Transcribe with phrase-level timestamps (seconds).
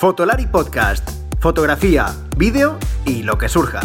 [0.00, 1.06] Fotolari Podcast.
[1.40, 2.06] Fotografía,
[2.38, 3.80] vídeo y lo que surja.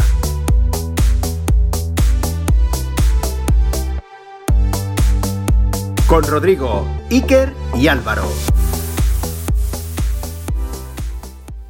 [6.08, 8.22] Con Rodrigo, Iker y Álvaro.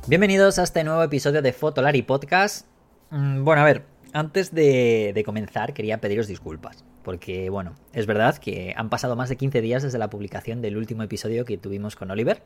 [0.07, 2.69] Bienvenidos a este nuevo episodio de Fotolari Podcast.
[3.11, 3.83] Mm, Bueno, a ver,
[4.13, 6.85] antes de, de comenzar quería pediros disculpas.
[7.03, 10.77] Porque, bueno, es verdad que han pasado más de 15 días desde la publicación del
[10.77, 12.45] último episodio que tuvimos con Oliver.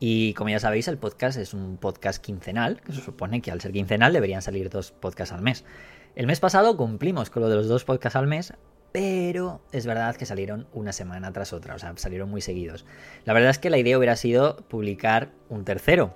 [0.00, 3.60] Y como ya sabéis, el podcast es un podcast quincenal, que se supone que al
[3.60, 5.64] ser quincenal deberían salir dos podcasts al mes.
[6.14, 8.52] El mes pasado cumplimos con lo de los dos podcasts al mes,
[8.92, 12.86] pero es verdad que salieron una semana tras otra, o sea, salieron muy seguidos.
[13.24, 16.14] La verdad es que la idea hubiera sido publicar un tercero,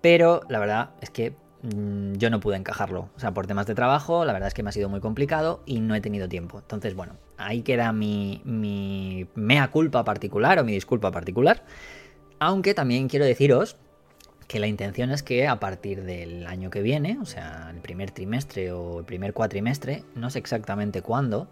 [0.00, 3.10] pero la verdad es que mm, yo no pude encajarlo.
[3.16, 5.62] O sea, por temas de trabajo, la verdad es que me ha sido muy complicado
[5.66, 6.58] y no he tenido tiempo.
[6.58, 11.64] Entonces, bueno, ahí queda mi, mi mea culpa particular o mi disculpa particular.
[12.40, 13.76] Aunque también quiero deciros
[14.46, 18.10] que la intención es que a partir del año que viene, o sea, el primer
[18.12, 21.48] trimestre o el primer cuatrimestre, no sé exactamente cuándo,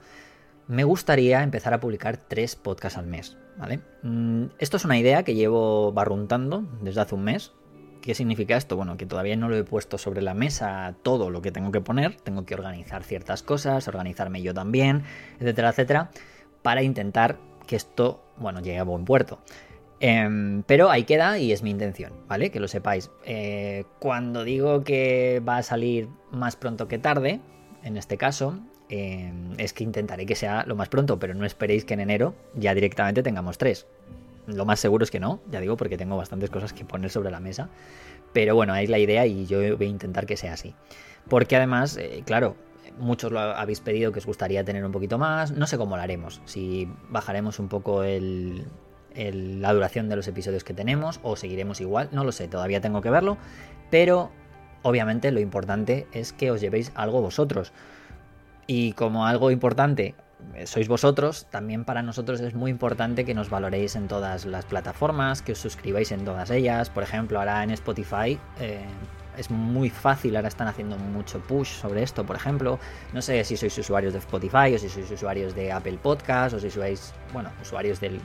[0.67, 3.81] me gustaría empezar a publicar tres podcasts al mes, ¿vale?
[4.03, 7.53] Mm, Esto es una idea que llevo barruntando desde hace un mes.
[8.01, 8.77] ¿Qué significa esto?
[8.77, 11.81] Bueno, que todavía no lo he puesto sobre la mesa todo lo que tengo que
[11.81, 15.03] poner, tengo que organizar ciertas cosas, organizarme yo también,
[15.41, 16.11] etcétera, etcétera,
[16.63, 19.41] para intentar que esto, bueno, llegue a buen puerto.
[20.01, 22.51] Em, pero ahí queda y es mi intención, ¿vale?
[22.51, 23.11] Que lo sepáis.
[23.25, 27.41] Eh, cuando digo que va a salir más pronto que tarde,
[27.83, 31.85] en este caso, eh, es que intentaré que sea lo más pronto, pero no esperéis
[31.85, 33.87] que en enero ya directamente tengamos tres.
[34.47, 37.31] Lo más seguro es que no, ya digo, porque tengo bastantes cosas que poner sobre
[37.31, 37.69] la mesa.
[38.33, 40.75] Pero bueno, ahí es la idea y yo voy a intentar que sea así.
[41.29, 42.55] Porque además, eh, claro,
[42.99, 45.53] muchos lo habéis pedido que os gustaría tener un poquito más.
[45.53, 46.41] No sé cómo lo haremos.
[46.45, 48.67] Si bajaremos un poco el,
[49.17, 52.09] la duración de los episodios que tenemos o seguiremos igual.
[52.13, 53.39] No lo sé, todavía tengo que verlo.
[53.91, 54.31] Pero
[54.83, 57.73] obviamente lo importante es que os llevéis algo vosotros.
[58.67, 60.15] Y como algo importante
[60.55, 64.65] eh, sois vosotros, también para nosotros es muy importante que nos valoréis en todas las
[64.65, 66.91] plataformas, que os suscribáis en todas ellas.
[66.91, 68.85] Por ejemplo, ahora en Spotify eh,
[69.37, 72.79] es muy fácil, ahora están haciendo mucho push sobre esto, por ejemplo.
[73.13, 76.61] No sé si sois usuarios de Spotify o si sois usuarios de Apple Podcast o
[76.61, 78.21] si sois, bueno, usuarios del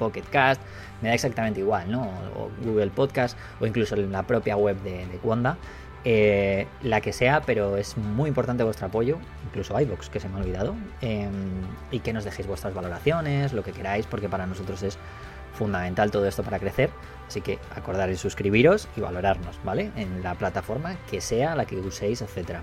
[0.00, 0.60] Pocket Cast,
[1.00, 2.02] me da exactamente igual, ¿no?
[2.34, 5.56] O, Google Podcast o incluso en la propia web de, de Wanda.
[6.04, 10.36] Eh, la que sea, pero es muy importante vuestro apoyo, incluso iVoox, que se me
[10.36, 11.28] ha olvidado, eh,
[11.90, 14.98] y que nos dejéis vuestras valoraciones, lo que queráis, porque para nosotros es
[15.52, 16.88] fundamental todo esto para crecer.
[17.28, 19.90] Así que acordaréis suscribiros y valorarnos, ¿vale?
[19.94, 22.62] En la plataforma que sea, la que uséis, etcétera.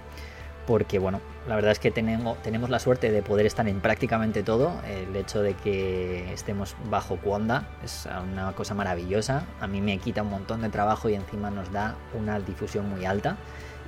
[0.67, 4.43] Porque, bueno, la verdad es que tenemos, tenemos la suerte de poder estar en prácticamente
[4.43, 4.73] todo.
[4.85, 9.45] El hecho de que estemos bajo Cuonda es una cosa maravillosa.
[9.61, 13.05] A mí me quita un montón de trabajo y encima nos da una difusión muy
[13.05, 13.37] alta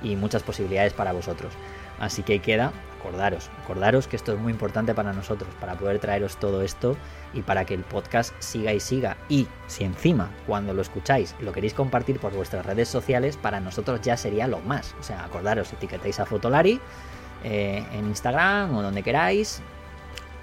[0.02, 1.52] y muchas posibilidades para vosotros.
[2.00, 6.36] Así que queda, acordaros, acordaros que esto es muy importante para nosotros, para poder traeros
[6.36, 6.96] todo esto
[7.32, 9.16] y para que el podcast siga y siga.
[9.28, 14.00] Y si encima, cuando lo escucháis, lo queréis compartir por vuestras redes sociales, para nosotros
[14.02, 14.94] ya sería lo más.
[15.00, 16.80] O sea, acordaros, etiquetáis a Fotolari
[17.42, 19.62] eh, en Instagram o donde queráis,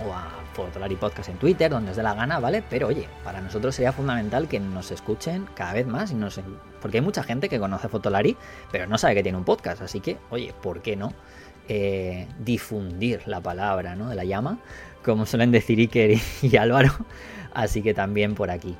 [0.05, 2.63] o a Fotolari Podcast en Twitter, donde os dé la gana, ¿vale?
[2.67, 6.39] Pero oye, para nosotros sería fundamental que nos escuchen cada vez más y nos...
[6.81, 8.37] Porque hay mucha gente que conoce Fotolari,
[8.71, 11.13] pero no sabe que tiene un podcast, así que, oye, ¿por qué no?
[11.69, 14.07] Eh, difundir la palabra ¿no?
[14.07, 14.57] de la llama,
[15.03, 16.93] como suelen decir Iker y Álvaro,
[17.53, 18.77] así que también por aquí.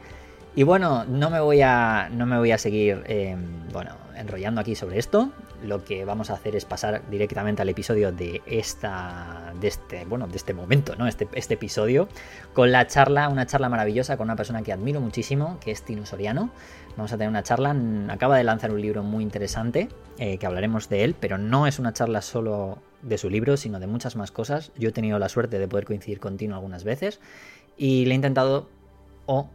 [0.55, 3.35] Y bueno, no me voy a, no me voy a seguir eh,
[3.73, 5.31] bueno, enrollando aquí sobre esto.
[5.63, 9.53] Lo que vamos a hacer es pasar directamente al episodio de esta.
[9.59, 10.05] de este.
[10.05, 11.07] Bueno, de este momento, ¿no?
[11.07, 12.07] Este, este episodio.
[12.53, 16.05] Con la charla, una charla maravillosa con una persona que admiro muchísimo, que es Tino
[16.05, 16.51] Soriano.
[16.95, 17.75] Vamos a tener una charla.
[18.09, 19.89] Acaba de lanzar un libro muy interesante.
[20.19, 23.79] Eh, que hablaremos de él, pero no es una charla solo de su libro, sino
[23.79, 24.71] de muchas más cosas.
[24.77, 27.19] Yo he tenido la suerte de poder coincidir con Tino algunas veces.
[27.77, 28.69] Y le he intentado.
[29.25, 29.49] o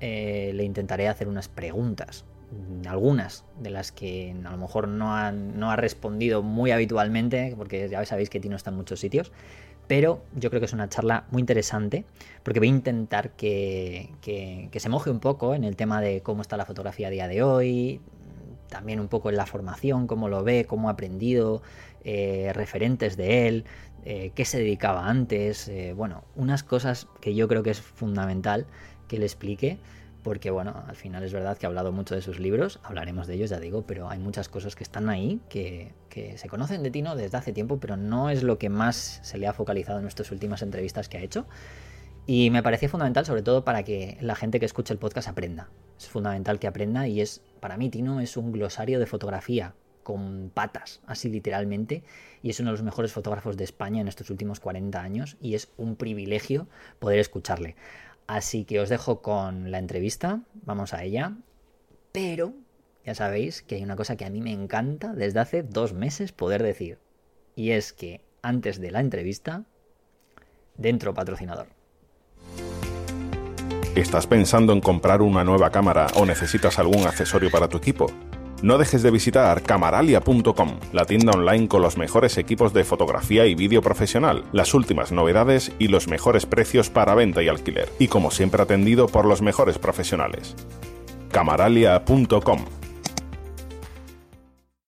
[0.00, 2.24] eh, le intentaré hacer unas preguntas.
[2.86, 7.88] Algunas de las que a lo mejor no, han, no ha respondido muy habitualmente, porque
[7.88, 9.32] ya sabéis que Tino está en muchos sitios,
[9.86, 12.04] pero yo creo que es una charla muy interesante,
[12.42, 16.22] porque voy a intentar que, que, que se moje un poco en el tema de
[16.22, 18.00] cómo está la fotografía a día de hoy,
[18.68, 21.62] también un poco en la formación, cómo lo ve, cómo ha aprendido,
[22.04, 23.64] eh, referentes de él,
[24.04, 28.66] eh, qué se dedicaba antes, eh, bueno, unas cosas que yo creo que es fundamental
[29.08, 29.78] que le explique,
[30.24, 33.34] porque bueno, al final es verdad que ha hablado mucho de sus libros, hablaremos de
[33.34, 35.92] ellos, ya digo, pero hay muchas cosas que están ahí que,
[36.36, 39.46] se conocen de Tino desde hace tiempo, pero no es lo que más se le
[39.46, 41.46] ha focalizado en nuestras últimas entrevistas que ha hecho.
[42.26, 45.68] Y me parecía fundamental, sobre todo para que la gente que escuche el podcast aprenda.
[45.98, 49.74] Es fundamental que aprenda y es, para mí, Tino es un glosario de fotografía
[50.04, 52.04] con patas, así literalmente,
[52.42, 55.54] y es uno de los mejores fotógrafos de España en estos últimos 40 años y
[55.54, 56.68] es un privilegio
[57.00, 57.74] poder escucharle.
[58.26, 61.36] Así que os dejo con la entrevista, vamos a ella,
[62.12, 62.54] pero
[63.04, 66.32] ya sabéis que hay una cosa que a mí me encanta desde hace dos meses
[66.32, 66.98] poder decir,
[67.54, 69.64] y es que antes de la entrevista,
[70.76, 71.66] dentro patrocinador.
[73.94, 78.06] ¿Estás pensando en comprar una nueva cámara o necesitas algún accesorio para tu equipo?
[78.64, 83.54] No dejes de visitar camaralia.com, la tienda online con los mejores equipos de fotografía y
[83.54, 88.30] vídeo profesional, las últimas novedades y los mejores precios para venta y alquiler, y como
[88.30, 90.56] siempre atendido por los mejores profesionales.
[91.30, 92.64] camaralia.com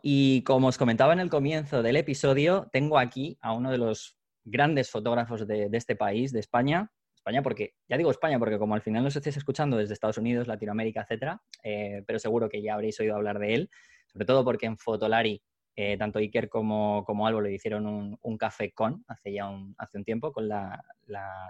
[0.01, 4.17] Y como os comentaba en el comienzo del episodio, tengo aquí a uno de los
[4.47, 6.91] grandes fotógrafos de, de este país, de España,
[7.27, 10.47] España, porque ya digo España, porque como al final nos estáis escuchando desde Estados Unidos,
[10.47, 13.71] Latinoamérica, etcétera, eh, pero seguro que ya habréis oído hablar de él,
[14.07, 15.43] sobre todo porque en Fotolari,
[15.75, 19.99] eh, tanto Iker como, como Álvaro le hicieron un, café con hace ya un, hace
[19.99, 20.81] un tiempo, con la,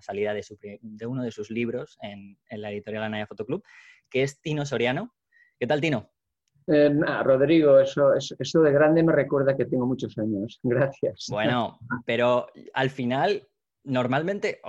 [0.00, 0.42] salida de,
[0.80, 3.62] de, uno de sus libros en, la editorial Anaya Fotoclub,
[4.08, 5.14] que es Tino Soriano.
[5.60, 6.10] ¿Qué tal, Tino?
[6.68, 6.88] Eh,
[7.22, 10.58] Rodrigo, eso, eso de grande me recuerda que tengo muchos años.
[10.62, 11.26] Gracias.
[11.28, 13.46] Bueno, pero al final
[13.86, 14.60] normalmente,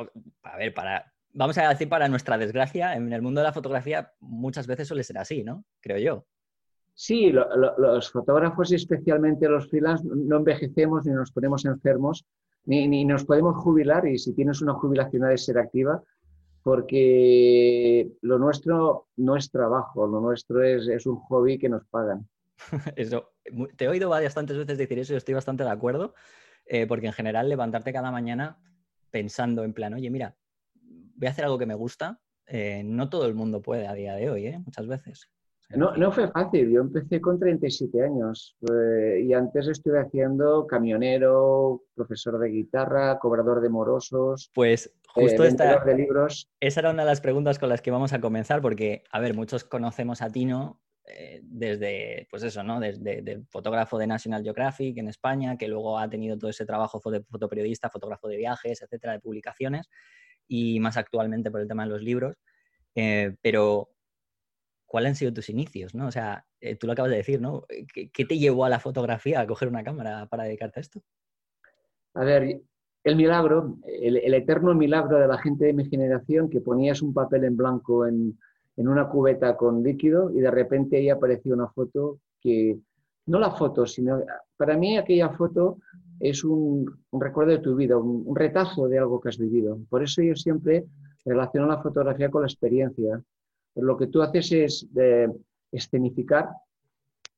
[0.44, 4.14] a ver, para, vamos a decir para nuestra desgracia, en el mundo de la fotografía
[4.20, 5.66] muchas veces suele ser así, ¿no?
[5.82, 6.26] Creo yo.
[6.94, 12.26] Sí, los fotógrafos y especialmente los freelance no envejecemos ni nos ponemos enfermos,
[12.66, 16.02] ni, nos podemos jubilar y si tienes una jubilación ha de ser activa,
[16.64, 22.28] porque lo nuestro no es trabajo, lo nuestro es, es un hobby que nos pagan.
[22.96, 23.32] Eso,
[23.76, 26.16] te he oído bastantes veces decir eso y estoy bastante de acuerdo,
[26.66, 28.58] eh, porque en general levantarte cada mañana
[29.10, 30.36] pensando en plan, oye, mira,
[31.16, 34.16] voy a hacer algo que me gusta, eh, no todo el mundo puede a día
[34.16, 34.60] de hoy, ¿eh?
[34.60, 35.30] muchas veces.
[35.70, 41.84] No, no fue fácil, yo empecé con 37 años eh, y antes estuve haciendo camionero,
[41.94, 44.50] profesor de guitarra, cobrador de morosos.
[44.54, 46.48] Pues justo esta, de libros.
[46.62, 49.36] Esa era una de las preguntas con las que vamos a comenzar porque, a ver,
[49.36, 52.80] muchos conocemos a Tino eh, desde, pues eso, ¿no?
[52.80, 57.24] Desde fotógrafo de National Geographic en España, que luego ha tenido todo ese trabajo de
[57.24, 59.90] fotoperiodista, fotógrafo de viajes, etcétera, de publicaciones,
[60.48, 62.36] y más actualmente por el tema de los libros.
[62.96, 63.90] Eh, pero,
[64.86, 66.08] ¿cuáles han sido tus inicios, no?
[66.08, 67.66] O sea, eh, tú lo acabas de decir, ¿no?
[67.94, 71.02] ¿Qué, te llevó a la fotografía, a coger una cámara para dedicarte a esto?
[72.16, 72.62] A ver,
[73.04, 77.14] el milagro, el, el, eterno milagro de la gente de mi generación que ponías un
[77.14, 78.38] papel en blanco en,
[78.78, 82.80] en una cubeta con líquido y de repente ahí apareció una foto que,
[83.28, 84.22] no la foto, sino
[84.56, 85.80] para mí aquella foto
[86.20, 89.80] es un, recuerdo de tu vida, un, retazo de algo que has vivido.
[89.90, 90.86] Por eso yo siempre
[91.26, 93.22] relaciono la fotografía con la experiencia.
[93.76, 95.32] Lo que tú haces es de
[95.72, 96.50] escenificar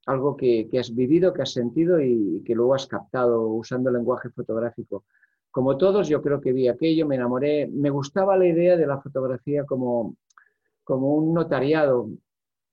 [0.06, 4.30] algo que, que, has vivido, que has sentido y que luego has captado usando lenguaje
[4.30, 5.04] fotográfico.
[5.52, 9.02] Como todos, yo creo que vi aquello, me enamoré, me gustaba la idea de la
[9.02, 10.16] fotografía como
[10.90, 12.10] como un notariado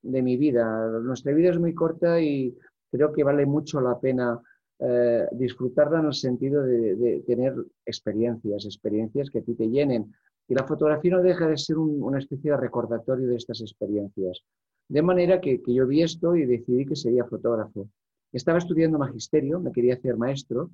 [0.01, 0.89] de mi vida.
[1.03, 2.57] Nuestra vida es muy corta y
[2.91, 4.41] creo que vale mucho la pena
[4.79, 7.55] eh, disfrutarla en el sentido de, tener
[7.85, 10.15] experiencias, experiencias que a ti te llenen.
[10.49, 14.41] Y la fotografía no deja de ser una especie de recordatorio de estas experiencias.
[14.89, 17.91] De manera que, que, yo vi esto y decidí que sería fotógrafo.
[18.33, 20.71] Estaba estudiando magisterio, me quería hacer maestro,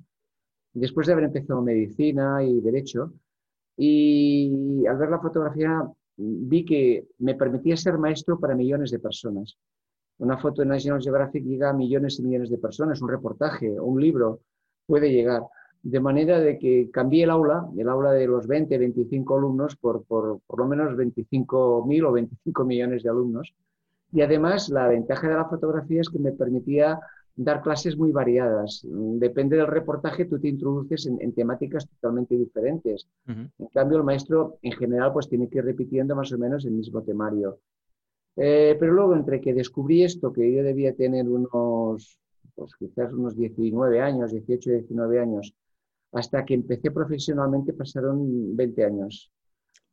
[0.71, 3.11] después de haber empezado medicina y derecho,
[3.75, 5.83] y al ver la fotografía
[6.17, 9.57] vi que me permitía ser maestro para millones de personas.
[10.19, 13.99] Una foto de National Geographic llega a millones y millones de personas, un reportaje, un
[13.99, 14.41] libro
[14.85, 15.43] puede llegar.
[15.81, 20.03] De manera de que cambié el aula, el aula de los 20, 25 alumnos, por,
[20.05, 23.53] por, por lo menos 25 mil o 25 millones de alumnos.
[24.13, 26.99] Y además, la ventaja de la fotografía es que me permitía
[27.35, 28.81] dar clases muy variadas.
[28.83, 33.07] Depende del reportaje, tú te introduces en, temáticas totalmente diferentes.
[33.27, 36.71] En cambio, el maestro en general pues tiene que ir repitiendo más o menos el
[36.71, 37.59] mismo temario.
[38.35, 42.19] Eh, pero luego, entre que descubrí esto, que yo debía tener unos,
[42.55, 45.55] pues quizás unos 19 años, 18, 19 años,
[46.11, 49.31] hasta que empecé profesionalmente pasaron 20 años.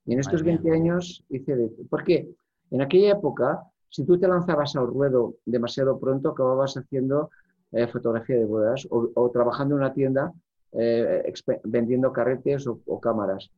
[0.06, 1.70] Y en estos 20 años hice de...
[1.88, 2.30] Porque
[2.70, 7.30] en aquella época si tú te lanzabas al ruedo demasiado pronto, acababas haciendo
[7.72, 10.32] eh, fotografía de bodas o, trabajando en una tienda
[10.72, 11.32] eh,
[11.64, 13.50] vendiendo carretes o, cámaras.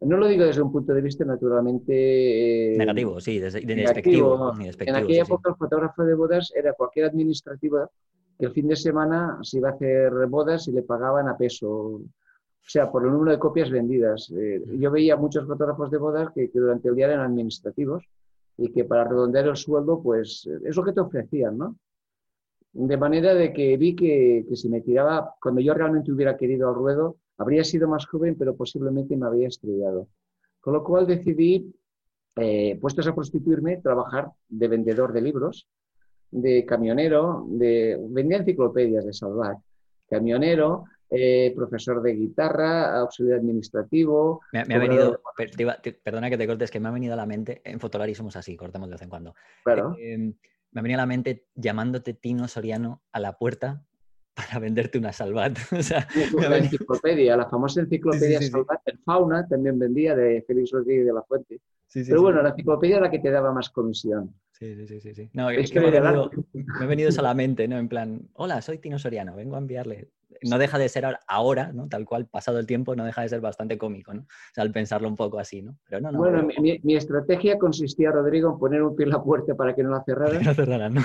[0.00, 2.74] No lo digo desde un punto de vista naturalmente...
[2.74, 7.88] Eh, negativo, sí, desde, negativo, En aquella época el fotógrafo de bodas era cualquier administrativa
[8.38, 11.70] que el fin de semana se iba a hacer bodas y le pagaban a peso.
[11.70, 12.02] o
[12.60, 14.30] sea, por el número de copias vendidas.
[14.36, 18.04] Eh, yo veía muchos fotógrafos de bodas que, durante el día eran administrativos
[18.58, 21.76] y que para redondear el sueldo, pues es lo que te ofrecían, ¿no?
[22.72, 26.74] De manera de que vi que, si me tiraba, cuando yo realmente hubiera querido al
[26.74, 30.08] ruedo, habría sido más joven, pero posiblemente me habría estrellado.
[30.60, 31.74] Con lo cual decidí,
[32.36, 35.66] eh, puestos a prostituirme, trabajar de vendedor de libros,
[36.30, 39.58] de camionero, de vendía enciclopedias de Salvat,
[40.08, 44.40] camionero, eh, profesor de guitarra, auxiliar administrativo.
[44.52, 45.20] Me, ha venido,
[46.02, 48.56] perdona que te cortes, que me ha venido a la mente, en Fotolari somos así,
[48.56, 49.34] cortamos de vez en cuando.
[49.64, 49.96] Claro.
[49.98, 50.34] Em,
[50.72, 53.84] me ha venido a la mente llamándote Tino Soriano a la puerta
[54.34, 55.56] para venderte una Salvat.
[56.50, 61.22] la enciclopedia, la famosa enciclopedia Salvat, el Fauna también vendía de Félix Rodríguez de la
[61.22, 61.60] Fuente.
[61.92, 64.34] Pero bueno, la enciclopedia era la que te daba más comisión.
[64.52, 65.30] Sí, sí, sí, sí.
[65.32, 67.78] No, es que me, ha venido, solamente, ¿no?
[67.78, 70.10] En plan, hola, soy Tino Soriano, vengo a enviarle.
[70.42, 71.88] No deja de ser ahora, ¿no?
[71.88, 74.22] Tal cual, pasado el tiempo, no deja de ser bastante cómico, ¿no?
[74.22, 75.78] O sea, al pensarlo un poco así, ¿no?
[75.88, 76.18] Pero no, no.
[76.18, 79.90] Bueno, mi, estrategia consistía, Rodrigo, en poner un pie en la puerta para que no
[79.90, 80.42] la cerraran.
[80.44, 81.02] no cerraran, ¿no?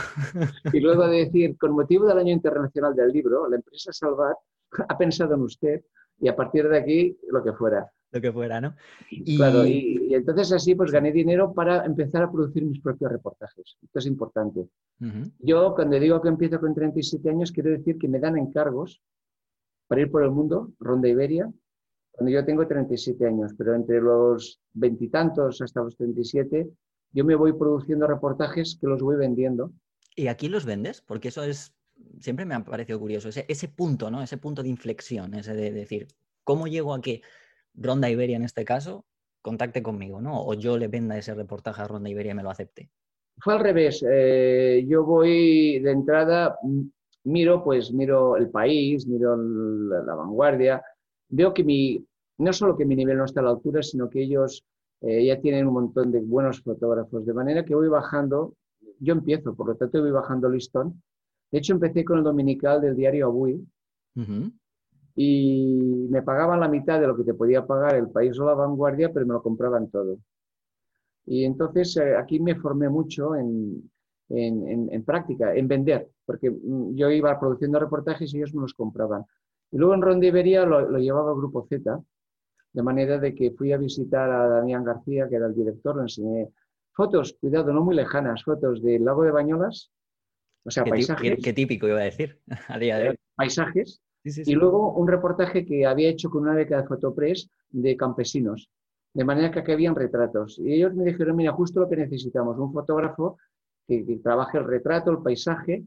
[0.74, 4.38] y luego decir, con motivo del Año Internacional del Libro, la empresa Salvat
[4.90, 5.82] ha pensado en usted
[6.20, 8.76] y a partir de aquí, lo que fuera lo que fuera, ¿no?
[9.10, 9.38] Y...
[9.38, 13.78] Claro, y, entonces así pues gané dinero para empezar a producir mis propios reportajes.
[13.82, 14.68] Esto es importante.
[15.40, 19.02] Yo cuando digo que empiezo con 37 años, quiero decir que me dan encargos
[19.92, 21.52] para ir por el mundo, Ronda Iberia,
[22.12, 26.70] cuando yo tengo 37 años, pero entre los veintitantos hasta los 37,
[27.12, 29.74] yo me voy produciendo reportajes que los voy vendiendo.
[30.16, 31.02] ¿Y aquí los vendes?
[31.02, 31.74] Porque eso es,
[32.22, 34.22] siempre me ha parecido curioso, ese, ese punto, ¿no?
[34.22, 36.08] Ese punto de inflexión, ese de decir,
[36.46, 37.22] ¿cómo llego a que
[37.74, 39.04] Ronda Iberia en este caso,
[39.42, 40.42] contacte conmigo, ¿no?
[40.42, 42.90] O yo le venda ese reportaje a Ronda Iberia y me lo acepte.
[43.40, 44.06] Fue al revés.
[44.10, 46.58] Eh, yo voy de entrada,
[47.24, 50.82] miro, pues miro el país, miro la, vanguardia,
[51.30, 52.06] veo que mi,
[52.38, 54.66] no solo que mi nivel no está a la altura, sino que ellos
[55.02, 58.56] eh, ya tienen un montón de buenos fotógrafos, de manera que voy bajando,
[59.00, 61.02] yo empiezo, por lo tanto voy bajando listón.
[61.52, 63.66] De hecho, empecé con el dominical del diario Abui,
[65.16, 68.54] y me pagaban la mitad de lo que te podía pagar el país o la
[68.54, 70.18] vanguardia, pero me lo compraban todo.
[71.26, 73.90] Y entonces eh, aquí me formé mucho en,
[74.34, 79.24] en, práctica, en vender, porque mm, yo iba produciendo reportajes y ellos me los compraban.
[79.72, 82.02] Y luego en Ronda Iberia lo, lo, llevaba el Grupo Z,
[82.74, 86.04] de manera de que fui a visitar a Damián García, que era el director, le
[86.04, 86.50] enseñé
[86.94, 89.92] fotos, cuidado, no muy lejanas, fotos del lago de Bañolas,
[90.64, 91.40] o sea, paisajes.
[91.44, 93.16] Qué, típico iba a decir a día de hoy.
[93.36, 98.70] Paisajes y luego un reportaje que había hecho con una beca de Fotopress de campesinos,
[99.14, 100.60] de manera que aquí habían retratos.
[100.60, 103.38] Y ellos me dijeron, mira, justo lo que necesitamos, un fotógrafo
[104.06, 105.84] que, trabaje el retrato, el paisaje,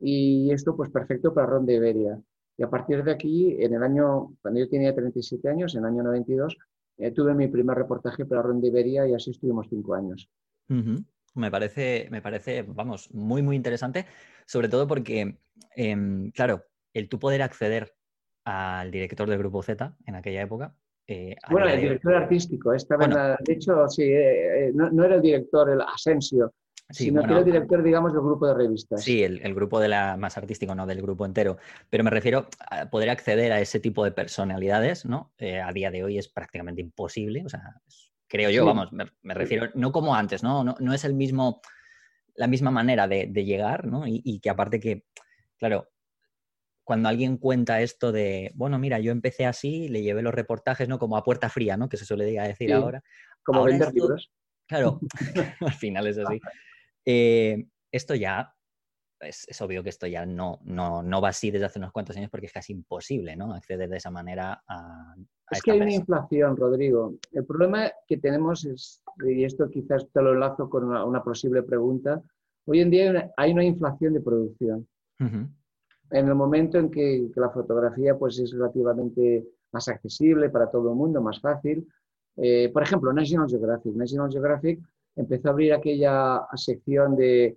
[0.00, 2.20] y esto pues perfecto para Ron de Iberia.
[2.56, 5.86] Y a partir de aquí, en el año, cuando yo tenía 37 años, en el
[5.86, 6.56] año 92,
[6.98, 10.30] eh, tuve mi primer reportaje para Ron de Iberia y así estuvimos cinco años.
[10.68, 14.06] Me parece, me parece, vamos, muy, muy interesante,
[14.46, 15.38] sobre todo porque,
[15.74, 17.92] em, claro, el tú poder acceder
[18.44, 20.74] al director del Grupo Z en aquella época.
[21.06, 25.68] Eh, bueno, el director artístico, esta de hecho, sí, eh, eh, no, era el director,
[25.68, 26.54] el Asensio,
[26.90, 29.02] sino que era el director, digamos, del grupo de revistas.
[29.02, 31.58] Sí, el, grupo de la más artístico, no del grupo entero.
[31.90, 35.32] Pero me refiero a poder acceder a ese tipo de personalidades, ¿no?
[35.40, 37.80] a día de hoy es prácticamente imposible, o sea,
[38.28, 40.64] creo yo, vamos, me, refiero, no como antes, ¿no?
[40.64, 41.62] No, es el mismo,
[42.34, 44.04] la misma manera de, llegar, ¿no?
[44.06, 45.04] y, que aparte que,
[45.56, 45.88] claro,
[46.84, 50.98] cuando alguien cuenta esto de, bueno, mira, yo empecé así, le llevé los reportajes, ¿no?
[50.98, 51.88] Como a puerta fría, ¿no?
[51.88, 53.02] Que se suele decir ahora.
[53.42, 54.30] Como vender libros.
[54.66, 55.00] Claro,
[55.60, 56.40] al final es así.
[57.04, 58.54] Eh, esto ya,
[59.20, 62.30] es, obvio que esto ya no, no, no, va así desde hace unos cuantos años
[62.30, 63.54] porque es casi imposible, ¿no?
[63.54, 65.14] Acceder de esa manera a...
[65.50, 67.14] es que hay una inflación, Rodrigo.
[67.32, 72.22] El problema que tenemos es, y esto quizás te lo enlazo con una, posible pregunta,
[72.66, 74.86] hoy en día hay una, inflación de producción
[76.10, 80.96] en el momento en que, la fotografía pues, es relativamente más accesible para todo el
[80.96, 81.86] mundo, más fácil.
[82.36, 83.94] Eh, por ejemplo, National Geographic.
[83.94, 84.80] National Geographic
[85.16, 87.56] empezó a abrir aquella sección de,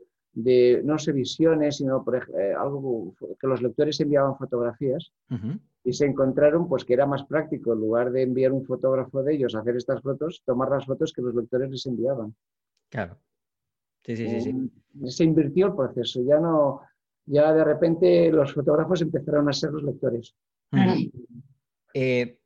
[0.84, 5.12] no sé, visiones, sino por, eh, algo que los lectores enviaban fotografías
[5.84, 9.36] y se encontraron pues, que era más práctico, en lugar de enviar un fotógrafo de
[9.36, 12.36] ellos a hacer estas fotos, tomar las fotos que los lectores les enviaban.
[12.90, 13.18] Claro.
[14.04, 14.54] Sí, sí, sí, sí.
[14.54, 16.82] Mm, se invirtió el proceso, ya no,
[17.26, 20.36] ya de repente los fotógrafos empezaron a ser los lectores.
[21.94, 22.38] Eh,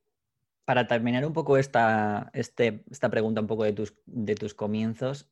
[0.65, 5.31] para terminar un poco esta, este, esta pregunta un poco de tus, de tus comienzos,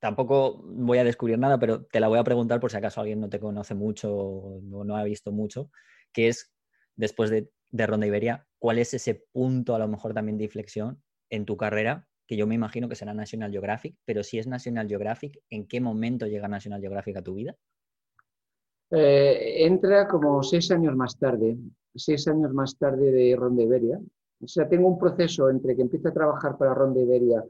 [0.00, 3.20] tampoco voy a descubrir nada, pero te la voy a preguntar por si acaso alguien
[3.20, 5.70] no te conoce mucho o no ha visto mucho,
[6.12, 6.52] que es,
[6.96, 11.02] después de, de Ronda Iberia, ¿cuál es ese punto a lo mejor también de inflexión
[11.30, 12.06] en tu carrera?
[12.26, 15.80] Que yo me imagino que será National Geographic, pero si es National Geographic, ¿en qué
[15.80, 17.56] momento llega National Geographic a tu vida?
[18.90, 21.56] Eh, entra como seis años más tarde,
[21.94, 23.98] seis años más tarde de Ronda Iberia.
[24.40, 27.44] O sea, tengo un proceso entre que empiezo a trabajar para Ronda Iberia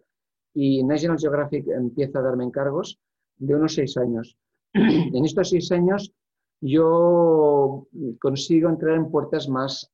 [0.55, 2.99] y National Geographic empieza a darme encargos
[3.37, 4.37] de unos seis años.
[4.73, 6.13] en estos seis años
[6.61, 7.87] yo
[8.21, 9.93] consigo entrar en puertas más,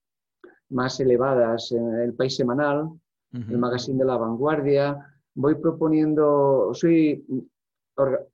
[0.68, 2.90] más elevadas, en el País Semanal,
[3.32, 5.04] el Magazine de la Vanguardia.
[5.34, 7.24] Voy proponiendo, soy,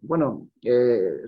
[0.01, 1.23] bueno, eh,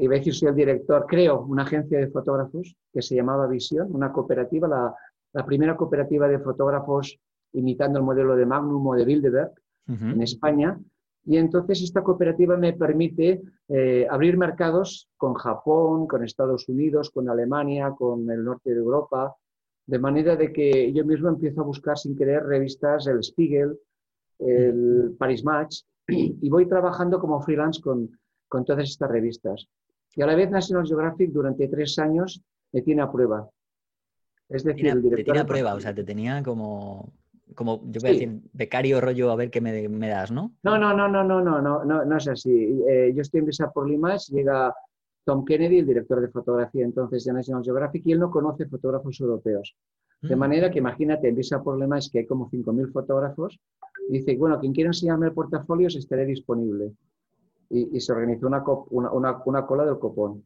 [0.00, 3.94] iba a decir soy el director, creo una agencia de fotógrafos que se llamaba Visión,
[3.94, 4.94] una cooperativa, la,
[5.32, 7.18] la primera cooperativa de fotógrafos
[7.52, 9.52] imitando el modelo de Magnum o de Bilderberg
[9.88, 10.78] en España.
[11.24, 17.28] Y entonces esta cooperativa me permite eh, abrir mercados con Japón, con Estados Unidos, con
[17.28, 19.34] Alemania, con el norte de Europa,
[19.86, 23.78] de manera de que yo mismo empiezo a buscar sin querer revistas, el Spiegel,
[24.38, 28.10] el Paris Match, y voy trabajando como freelance con,
[28.48, 29.66] con todas estas revistas.
[30.14, 33.48] Y a la vez National Geographic durante tres años me tiene a prueba.
[34.50, 35.16] Es decir, el director...
[35.16, 37.12] Te tiene a prueba, o sea, te tenía como
[37.54, 40.52] como yo voy a decir, becario rollo a ver qué me, me, das, ¿no?
[40.62, 42.80] No, no, no, no, no, no, no, no, no es así.
[42.88, 44.74] Eh, yo estoy en Visa por Limas, llega
[45.24, 49.20] Tom Kennedy, el director de fotografía entonces de National Geographic, y él no conoce fotógrafos
[49.20, 49.74] europeos.
[50.22, 50.38] De mm.
[50.38, 53.58] manera que imagínate, en Visa por Limas que hay como 5.000 fotógrafos,
[54.08, 56.92] y dice, bueno, quien quiera enseñarme el portafolio estaré disponible.
[57.68, 60.44] Y, y se organizó una, una, una, una cola del copón.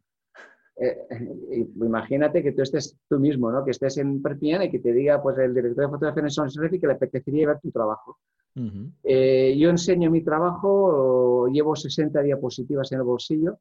[0.76, 3.64] Eh, imagínate que tú estés tú mismo, ¿no?
[3.64, 6.80] que estés en Perpignan y que te diga pues, el director de fotografía en Sonserif
[6.80, 8.18] que le apetecería ver tu trabajo.
[9.02, 13.58] Eh, yo enseño mi trabajo, llevo 60 diapositivas en el bolsillo,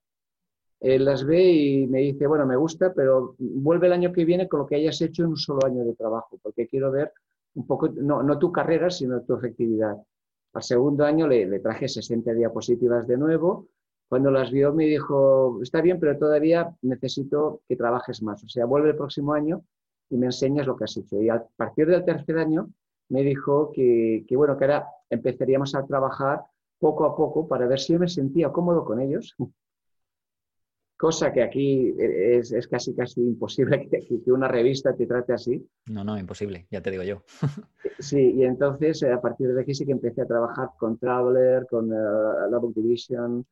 [0.80, 4.48] él las ve y me dice, bueno, me gusta, pero vuelve el año que viene
[4.48, 7.12] con lo que hayas hecho en un solo año de trabajo, porque quiero ver
[7.56, 9.96] un poco, no, no tu carrera, sino tu efectividad.
[10.54, 13.70] Al segundo año le, le traje 60 diapositivas de nuevo,
[14.14, 18.44] cuando las vio me dijo, está bien, pero todavía necesito que trabajes más.
[18.44, 19.64] O sea, vuelve el próximo año
[20.08, 21.20] y me enseñas lo que has hecho.
[21.20, 22.70] Y a partir del tercer año
[23.10, 26.44] me dijo que, bueno, que ahora empezaríamos a trabajar
[26.78, 29.36] poco a poco para ver si yo me sentía cómodo con ellos.
[30.96, 35.68] Cosa que aquí es, casi casi imposible que, que, una revista te trate así.
[35.88, 37.24] No, no, imposible, ya te digo yo.
[37.98, 41.92] sí, y entonces a partir de aquí sí que empecé a trabajar con Traveler, con
[41.92, 43.44] uh, Book Division,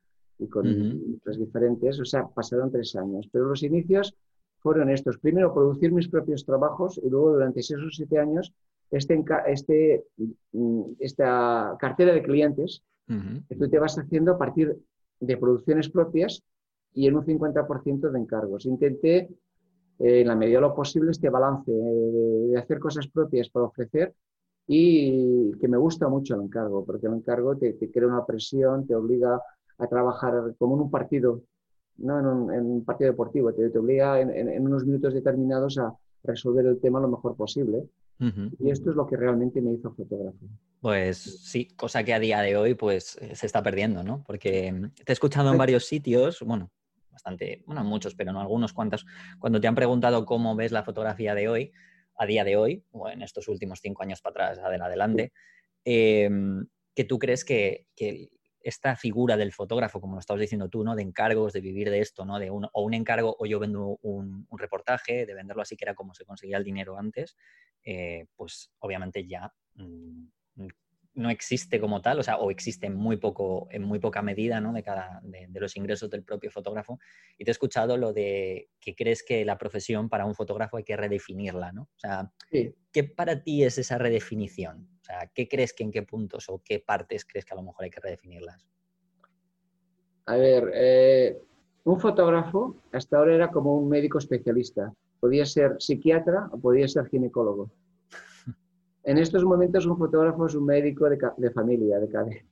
[0.41, 3.27] y con uh diferentes, o sea, pasaron tres años.
[3.31, 4.15] Pero los inicios
[4.57, 5.17] fueron estos.
[5.17, 8.53] Primero, producir mis propios trabajos y luego, durante seis o siete años,
[8.89, 10.03] este, este,
[10.51, 12.83] mm, esta cartera de clientes
[13.49, 14.77] que tú te vas haciendo a partir
[15.19, 16.41] de producciones propias
[16.93, 18.65] y en un 50% de encargos.
[18.65, 19.29] Intenté,
[19.99, 24.13] eh, en la medida de lo posible, este balance de, hacer cosas propias para ofrecer
[24.65, 28.87] y que me gusta mucho el encargo, porque el encargo te, te crea una presión,
[28.87, 29.41] te obliga
[29.81, 31.43] a trabajar como en un partido,
[31.97, 36.79] no en un, partido deportivo, te, te obliga en, unos minutos determinados a resolver el
[36.79, 37.83] tema lo mejor posible.
[38.59, 40.37] Y esto es lo que realmente me hizo fotógrafo.
[40.79, 44.23] Pues sí, cosa que a día de hoy pues eh, se está perdiendo, ¿no?
[44.27, 46.71] Porque mm, te he escuchado en varios sitios, bueno,
[47.11, 49.05] bastante, bueno, muchos, pero no algunos cuantos,
[49.39, 51.71] cuando te han preguntado cómo ves la fotografía de hoy,
[52.15, 55.33] a día de hoy, o en estos últimos cinco años para atrás, adelante,
[55.83, 58.29] em, que tú crees que, que,
[58.63, 60.95] esta figura del fotógrafo, como lo estabas diciendo tú, ¿no?
[60.95, 62.39] De encargos, de vivir de esto, ¿no?
[62.39, 65.95] De un, o un encargo, o yo vendo un, reportaje, de venderlo así, que era
[65.95, 67.35] como se conseguía el dinero antes,
[67.83, 70.25] eh, pues obviamente ya mm,
[71.13, 74.61] no existe como tal, o sea, o existe en muy, poco, en muy poca medida,
[74.61, 74.71] ¿no?
[74.71, 76.99] De, cada, de, los ingresos del propio fotógrafo.
[77.37, 80.83] Y te he escuchado lo de que crees que la profesión para un fotógrafo hay
[80.83, 81.83] que redefinirla, ¿no?
[81.83, 84.87] O sea, ¿qué para ti es esa redefinición?
[85.11, 87.83] Sea, ¿qué crees que en qué puntos o qué partes crees que a lo mejor
[87.83, 88.65] hay que redefinirlas?
[90.25, 91.37] A ver, eh,
[91.83, 94.93] un fotógrafo hasta ahora era como un médico especialista.
[95.19, 97.69] Podía ser psiquiatra o podía ser ginecólogo.
[99.03, 102.45] En estos momentos un fotógrafo es un médico de, familia, de cabeza.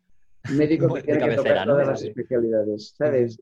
[0.50, 3.39] Un médico que tiene que tocar todas las especialidades, ¿sabes?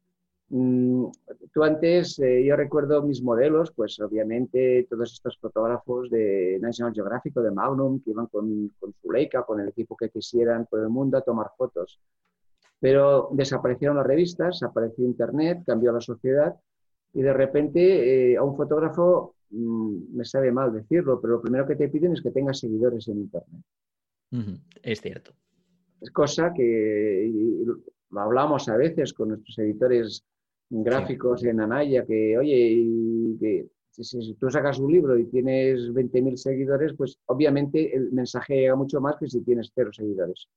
[0.49, 1.07] Mm,
[1.51, 7.35] tú antes, eh, yo recuerdo mis modelos, pues obviamente todos estos fotógrafos de National Geographic
[7.35, 10.79] o de Magnum que iban con, con su Leica, con el equipo que quisieran por
[10.79, 11.99] el mundo a tomar fotos.
[12.79, 16.55] Pero desaparecieron las revistas, apareció Internet, cambió la sociedad
[17.13, 21.67] y de repente eh, a un fotógrafo, mm, me sabe mal decirlo, pero lo primero
[21.67, 23.63] que te piden es que tengas seguidores en Internet.
[24.81, 25.33] Es cierto.
[25.99, 27.63] Es cosa que
[28.09, 30.23] lo hablamos a veces con nuestros editores
[30.69, 33.67] gráficos en Anaya, que, oye, y que
[34.03, 39.01] si, tú sacas un libro y tienes 20.000 seguidores, pues obviamente el mensaje llega mucho
[39.01, 40.47] más que si tienes cero seguidores.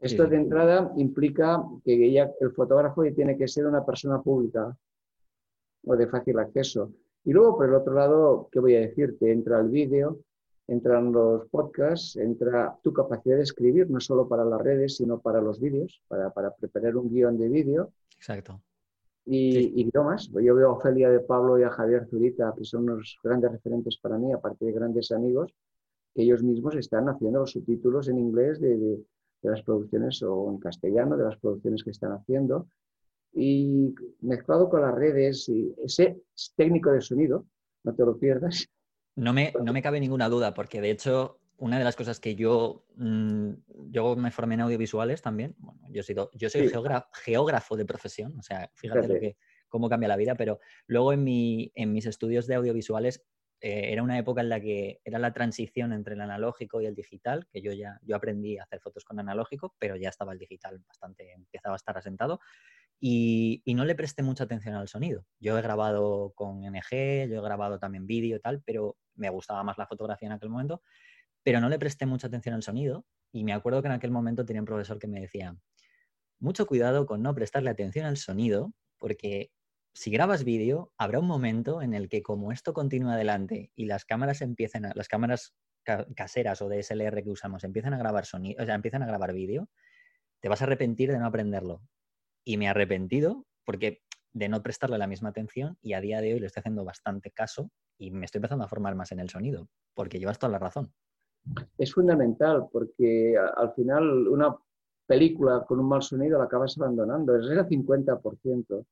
[0.00, 4.76] Esto de entrada implica que ella, el fotógrafo tiene que ser una persona pública
[5.84, 6.92] o de fácil acceso.
[7.24, 9.32] Y luego, por el otro lado, ¿qué voy a decirte?
[9.32, 10.20] Entra el vídeo,
[10.68, 15.40] entran los podcasts, entra tu capacidad de escribir, no solo para las redes, sino para
[15.40, 17.92] los vídeos, para, para preparar un guion de vídeo.
[18.16, 18.60] Exacto.
[19.30, 20.30] Y, y más.
[20.30, 23.98] Yo veo a Ofelia de Pablo y a Javier Zurita, que son unos grandes referentes
[23.98, 25.52] para mí, aparte de grandes amigos,
[26.14, 29.04] que ellos mismos están haciendo los subtítulos en inglés de, de,
[29.42, 32.68] las producciones o en castellano de las producciones que están haciendo.
[33.34, 36.22] Y mezclado con las redes y ese
[36.56, 37.44] técnico de sonido,
[37.84, 38.66] no te lo pierdas.
[39.14, 42.36] No me, no me cabe ninguna duda, porque de hecho una de las cosas que
[42.36, 43.50] yo, mm,
[43.90, 45.56] yo me formé en audiovisuales también.
[45.58, 46.70] Bueno, yo, sido, yo soy
[47.12, 49.36] geógrafo de profesión, o sea, fíjate lo que,
[49.68, 53.26] cómo cambia la vida, pero luego en, mi, en mis estudios de audiovisuales
[53.60, 56.94] eh, era una época en la que era la transición entre el analógico y el
[56.94, 60.38] digital, que yo ya yo aprendí a hacer fotos con analógico, pero ya estaba el
[60.38, 62.40] digital bastante, empezaba a estar asentado.
[63.00, 65.24] Y, y, no le presté mucha atención al sonido.
[65.38, 69.62] Yo he grabado con NG, yo he grabado también vídeo y tal, pero me gustaba
[69.62, 70.82] más la fotografía en aquel momento
[71.48, 74.44] pero no le presté mucha atención al sonido y me acuerdo que en aquel momento
[74.44, 75.56] tenía un profesor que me decía,
[76.38, 79.50] mucho cuidado con no prestarle atención al sonido, porque
[79.94, 84.04] si grabas vídeo, habrá un momento en el que como esto continúa adelante y las
[84.04, 85.54] cámaras empiezan a, las cámaras
[86.14, 89.70] caseras o DSLR que usamos empiezan a grabar sonido, o sea, empiezan a grabar vídeo,
[90.40, 91.80] te vas a arrepentir de no aprenderlo.
[92.44, 94.02] Y me he arrepentido porque
[94.34, 97.30] de no prestarle la misma atención y a día de hoy le estoy haciendo bastante
[97.30, 100.58] caso y me estoy empezando a formar más en el sonido, porque llevas toda la
[100.58, 100.92] razón
[101.76, 104.54] es fundamental porque al final una
[105.06, 108.84] película con un mal sonido la acabas abandonando, es el 50%.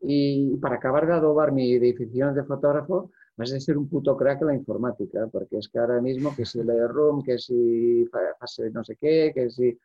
[0.00, 4.42] Y para acabar de adobar mi definición de fotógrafo, vas a ser un puto crack
[4.42, 8.06] en la informática, porque es que ahora mismo que si el room, que si
[8.38, 9.78] fase no sé qué, que si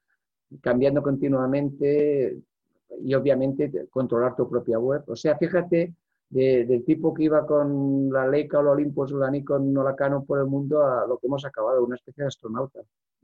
[0.61, 2.41] cambiando continuamente
[3.01, 5.03] y obviamente controlar tu propia web.
[5.07, 5.93] O sea, fíjate
[6.33, 9.95] del tipo que iba con la Leica o la Olympus o la Nikon o la
[9.95, 12.79] Canon por el mundo a lo que hemos acabado, una especie de astronauta.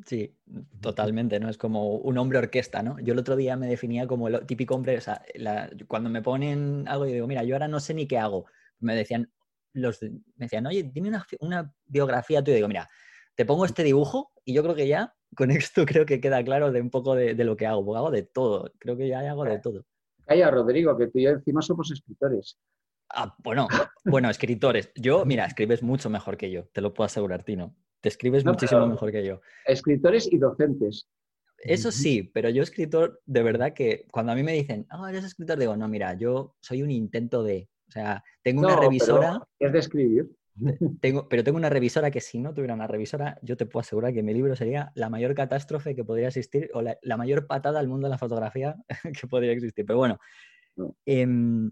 [0.05, 0.33] Sí,
[0.79, 1.49] totalmente, ¿no?
[1.49, 2.97] Es como un hombre orquesta, ¿no?
[2.99, 5.21] Yo el otro día me definía como el típico hombre, o sea,
[5.87, 8.45] cuando me ponen algo y digo, mira, yo ahora no sé ni qué hago,
[8.79, 9.31] me decían,
[9.73, 12.89] los, me decían, oye, dime una, una biografía tuya, y digo, mira,
[13.35, 16.71] te pongo este dibujo y yo creo que ya con esto creo que queda claro
[16.71, 19.19] de un poco de, de lo que hago, porque hago de todo, creo que ya
[19.29, 19.85] hago de todo.
[20.25, 22.57] Calla, Rodrigo, que tú y yo encima somos escritores.
[23.09, 23.67] Ah, bueno,
[24.05, 24.91] bueno, escritores.
[24.95, 27.75] Yo, mira, escribes mucho mejor que yo, te lo puedo asegurar, Tino.
[28.01, 29.41] Te escribes muchísimo mejor que yo.
[29.65, 31.09] Escritores y docentes.
[31.57, 35.07] Eso sí, pero yo escritor, de verdad que cuando a mí me dicen, ah, oh,
[35.07, 39.41] eres escritor, digo, no, mira, yo soy un intento de, o sea, tengo una revisora.
[39.59, 40.29] es de escribir.
[41.01, 44.13] Tengo, pero tengo una revisora que si no tuviera una revisora, yo te puedo asegurar
[44.13, 47.87] que mi libro sería la mayor catástrofe que podría existir o la, mayor patada al
[47.87, 48.75] mundo de la fotografía
[49.21, 49.85] que podría existir.
[49.85, 50.19] Pero bueno,
[51.05, 51.71] em,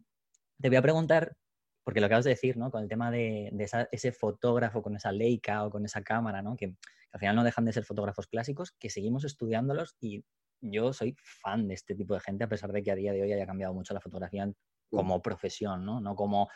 [0.62, 1.36] te voy a preguntar,
[1.84, 2.72] porque lo acabas de decir, ¿no?
[2.72, 3.52] Con el tema de,
[3.92, 6.56] ese fotógrafo con esa Leica o con esa cámara, ¿no?
[6.56, 6.76] Que,
[7.14, 10.24] al final no dejan de ser fotógrafos clásicos, que seguimos estudiándolos y
[10.62, 13.22] yo soy fan de este tipo de gente, a pesar de que a día de
[13.22, 14.52] hoy haya cambiado mucho la fotografía
[14.90, 16.02] como profesión, ¿no?
[16.02, 16.50] No como,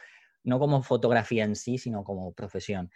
[0.43, 2.91] no como fotografía en sí, sino como profesión.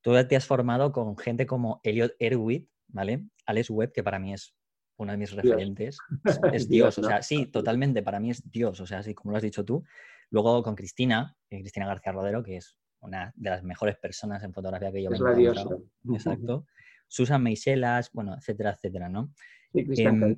[0.00, 3.24] Tú te has formado con gente como Elliot Erwitt, ¿vale?
[3.46, 4.54] Alex Webb, que para mí es
[4.96, 5.98] uno de mis referentes.
[6.52, 9.36] Es, Dios, o sea, sí, totalmente, para mí es Dios, o sea, así como lo
[9.36, 9.84] has dicho tú.
[10.30, 14.52] Luego con Cristina, eh, Cristina García Rodero, que es una de las mejores personas en
[14.52, 15.84] fotografía que yo me he encontrado.
[16.12, 16.66] Exacto.
[17.06, 19.32] Susan Meiselas, bueno, etcétera, etcétera, ¿no?
[19.72, 20.36] Sí, Cristian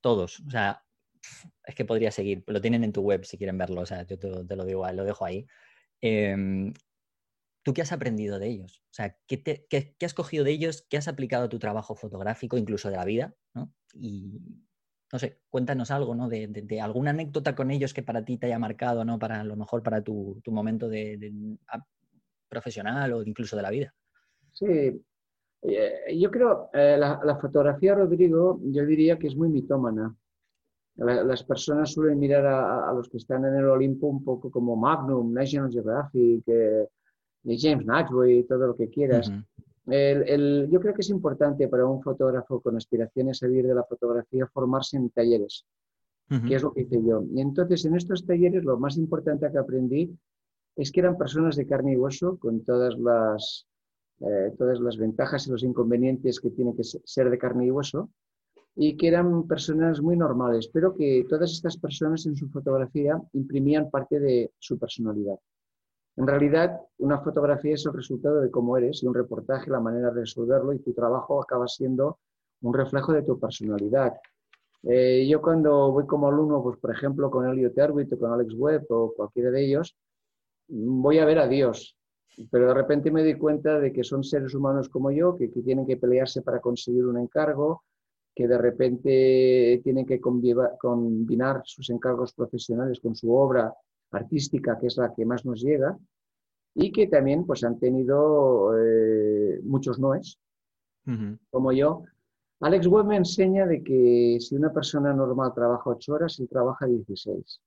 [0.00, 0.84] Todos, o sea,
[1.64, 4.18] es que podría seguir, lo tienen en tu web si quieren verlo, o sea, yo
[4.18, 5.46] te, lo digo, lo dejo ahí.
[6.00, 6.72] Em,
[7.62, 8.82] ¿Tú qué has aprendido de ellos?
[8.90, 10.84] O sea, ¿qué, qué, has cogido de ellos?
[10.90, 13.34] ¿Qué has aplicado a tu trabajo fotográfico, incluso de la vida?
[13.54, 13.72] ¿no?
[13.94, 14.40] Y
[15.12, 16.28] no sé, cuéntanos algo, ¿no?
[16.28, 19.18] De, alguna anécdota con ellos que para ti te haya marcado, ¿no?
[19.18, 21.32] Para lo mejor para tu, momento de,
[22.48, 23.94] profesional o incluso de la vida.
[24.52, 25.02] Sí,
[25.62, 30.16] eh, yo creo, eh, la, fotografía, Rodrigo, yo diría que es muy mitómana.
[30.96, 35.30] las personas suelen mirar a, los que están en el Olimpo un poco como Magnum,
[35.30, 36.88] National Geographic, eh,
[37.44, 37.86] James
[38.28, 39.30] y todo lo que quieras.
[39.86, 43.84] El, yo creo que es importante para un fotógrafo con aspiraciones a vivir de la
[43.84, 45.66] fotografía formarse en talleres,
[46.28, 47.24] que es lo que hice yo.
[47.34, 50.16] Y entonces en estos talleres lo más importante que aprendí
[50.76, 53.66] es que eran personas de carne y hueso con todas las,
[54.20, 58.08] eh, todas las ventajas y los inconvenientes que tiene que ser de carne y hueso
[58.74, 63.90] y que eran personas muy normales, pero que todas estas personas en su fotografía imprimían
[63.90, 65.38] parte de su personalidad.
[66.16, 70.10] En realidad, una fotografía es el resultado de cómo eres y un reportaje, la manera
[70.10, 72.18] de resolverlo y tu trabajo acaba siendo
[72.60, 74.14] un reflejo de tu personalidad.
[74.82, 78.54] Eh, yo cuando voy como alumno, pues por ejemplo con Elliot Erwitt o con Alex
[78.54, 79.96] Webb o cualquiera de ellos,
[80.68, 81.96] voy a ver a Dios,
[82.50, 85.86] pero de repente me doy cuenta de que son seres humanos como yo, que, tienen
[85.86, 87.84] que pelearse para conseguir un encargo,
[88.34, 93.72] que de repente tienen que combinar sus encargos profesionales con su obra
[94.12, 95.98] artística, que es la que más nos llega,
[96.74, 100.38] y que también pues, han tenido eh, muchos noes,
[101.50, 102.04] como yo.
[102.60, 106.86] Alex Webb me enseña de que si una persona normal trabaja ocho horas, él trabaja
[106.86, 107.60] 16.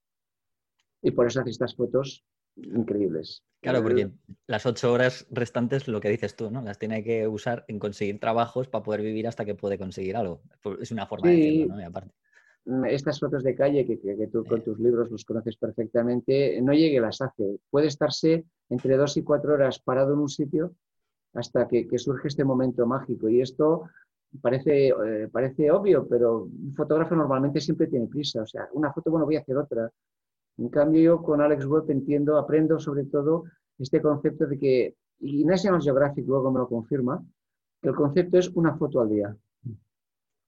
[1.02, 2.24] Y por eso hace estas fotos
[2.56, 3.42] increíbles.
[3.60, 4.10] Claro, porque
[4.46, 6.62] las ocho horas restantes, lo que dices tú, ¿no?
[6.62, 10.40] Las tiene que usar en conseguir trabajos para poder vivir hasta que puede conseguir algo.
[10.80, 11.80] Es una forma de decirlo, ¿no?
[11.80, 12.14] Y aparte.
[12.66, 17.00] Mm, estas fotos de calle que, tú con tus libros los conoces perfectamente, no llegue
[17.00, 17.60] las hace.
[17.70, 20.74] Puede estarse entre dos y cuatro horas parado en un sitio
[21.34, 23.28] hasta que, surge este momento mágico.
[23.28, 23.84] Y esto
[24.42, 28.42] parece, eh, parece obvio, pero un fotógrafo normalmente siempre tiene prisa.
[28.42, 29.88] O sea, una foto, bueno, voy a hacer otra.
[30.58, 33.44] En cambio, yo con Alex Webb entiendo, aprendo sobre todo
[33.78, 37.22] este concepto de que, y National Geographic luego me lo confirma,
[37.80, 39.36] que el concepto es una foto al día.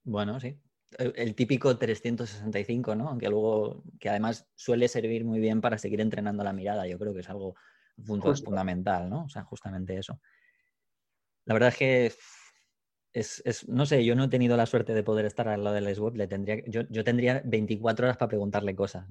[0.03, 0.57] Bueno, sí.
[0.97, 3.09] El típico 365, ¿no?
[3.09, 6.87] Aunque luego, que además suele servir muy bien para seguir entrenando la mirada.
[6.87, 7.55] Yo creo que es algo
[8.03, 9.25] fundamental, ¿no?
[9.25, 10.19] O sea, justamente eso.
[11.45, 12.13] La verdad es que
[13.11, 15.81] es, no sé, yo no he tenido la suerte de poder estar al lado de
[15.81, 16.15] Les Web.
[16.15, 19.05] Le tendría, yo, yo, tendría 24 horas para preguntarle cosas.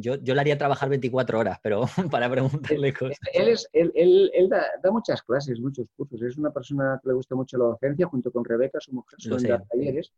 [0.00, 3.18] yo, yo le haría trabajar 24 horas, pero para preguntarle cosas.
[3.34, 6.22] Él, es, él, él, da, muchas clases, muchos cursos.
[6.22, 9.64] Es una persona que le gusta mucho la docencia, junto con Rebeca, su mujer, dar
[9.66, 10.12] talleres.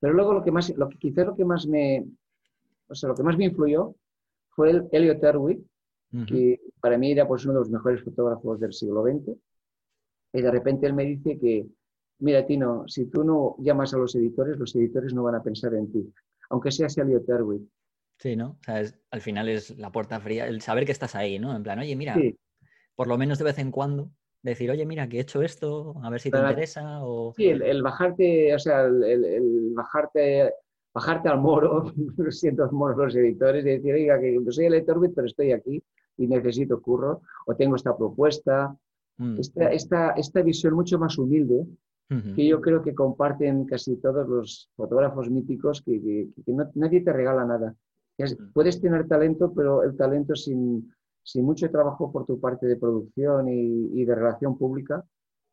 [0.00, 2.06] Pero luego lo que más, lo que quizás lo que más me,
[2.88, 3.94] o sea, lo que más me influyó
[4.48, 5.64] fue el Elliot Erwitt,
[6.26, 9.36] que para mí era pues, uno de los mejores fotógrafos del siglo XX.
[10.32, 11.66] Y de repente él me dice que
[12.20, 15.74] mira, Tino, si tú no llamas a los editores, los editores no van a pensar
[15.74, 16.12] en ti,
[16.50, 17.62] aunque sea Elliot Erwitt.
[18.18, 18.50] Sí, ¿no?
[18.50, 21.56] O sea, al final es la puerta fría, el saber que estás ahí, ¿no?
[21.56, 22.16] En plan, oye, mira,
[22.94, 24.10] por lo menos de vez en cuando,
[24.42, 27.04] decir, oye, mira, que he hecho esto, a ver si te interesa.
[27.04, 27.32] O...
[27.36, 30.52] Sí, el, bajarte, o sea, el, bajarte,
[30.94, 31.92] bajarte al moro,
[32.30, 35.82] siento moros los editores, y decir, oiga, que soy el Erwitt, pero estoy aquí
[36.16, 38.76] y necesito curro, o tengo esta propuesta.
[39.18, 39.38] Mm.
[39.38, 41.66] Esta, esta, esta visión mucho más humilde
[42.34, 46.26] que yo creo que comparten casi todos los fotógrafos míticos, que,
[46.74, 47.74] nadie te regala nada.
[48.52, 50.92] puedes tener talento, pero el talento sin,
[51.36, 55.04] mucho trabajo por tu parte de producción y, de relación pública,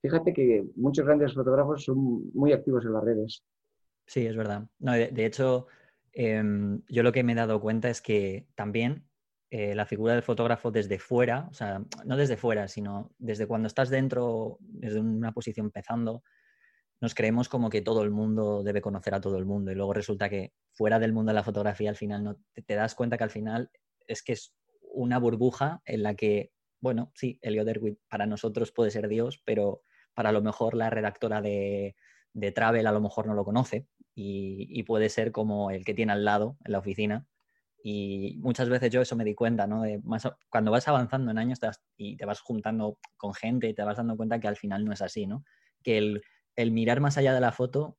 [0.02, 3.44] fíjate que muchos grandes fotógrafos son muy activos en las redes.
[4.06, 4.68] Sí, es verdad.
[4.80, 5.68] de, hecho,
[6.14, 9.08] em, yo lo que me he dado cuenta es que también
[9.50, 13.68] eh, la figura del fotógrafo desde fuera, o sea, no desde fuera, sino desde cuando
[13.68, 16.22] estás dentro, desde una posición empezando,
[17.00, 19.94] nos creemos como que todo el mundo debe conocer a todo el mundo y luego
[19.94, 23.24] resulta que fuera del mundo de la fotografía al final no te, das cuenta que
[23.24, 23.70] al final
[24.08, 24.54] es que es
[24.94, 29.84] una burbuja en la que, bueno, sí, Elio Derwit para nosotros puede ser Dios, pero
[30.14, 31.96] para lo mejor la redactora de,
[32.34, 36.14] de Travel a lo mejor no lo conoce y, puede ser como el que tiene
[36.14, 37.28] al lado en la oficina.
[37.84, 39.82] Y muchas veces yo eso me di cuenta, ¿no?
[39.84, 41.60] De más, cuando vas avanzando en años
[41.96, 44.94] y te vas juntando con gente y te vas dando cuenta que al final no
[44.94, 45.44] es así, ¿no?
[45.84, 46.22] Que el,
[46.56, 47.98] el mirar más allá de la foto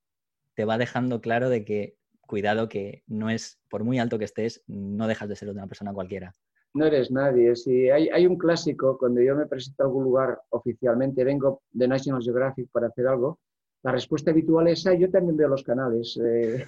[0.55, 4.63] te va dejando claro de que, cuidado, que no es, por muy alto que estés,
[4.67, 6.35] no dejas de ser una persona cualquiera.
[6.75, 7.57] No eres nadie.
[7.57, 12.23] Si hay, un clásico, cuando yo me presento a algún lugar oficialmente, vengo de National
[12.23, 13.39] Geographic para hacer algo,
[13.83, 16.19] la respuesta habitual es, ah, yo también veo los canales.
[16.23, 16.67] Eh".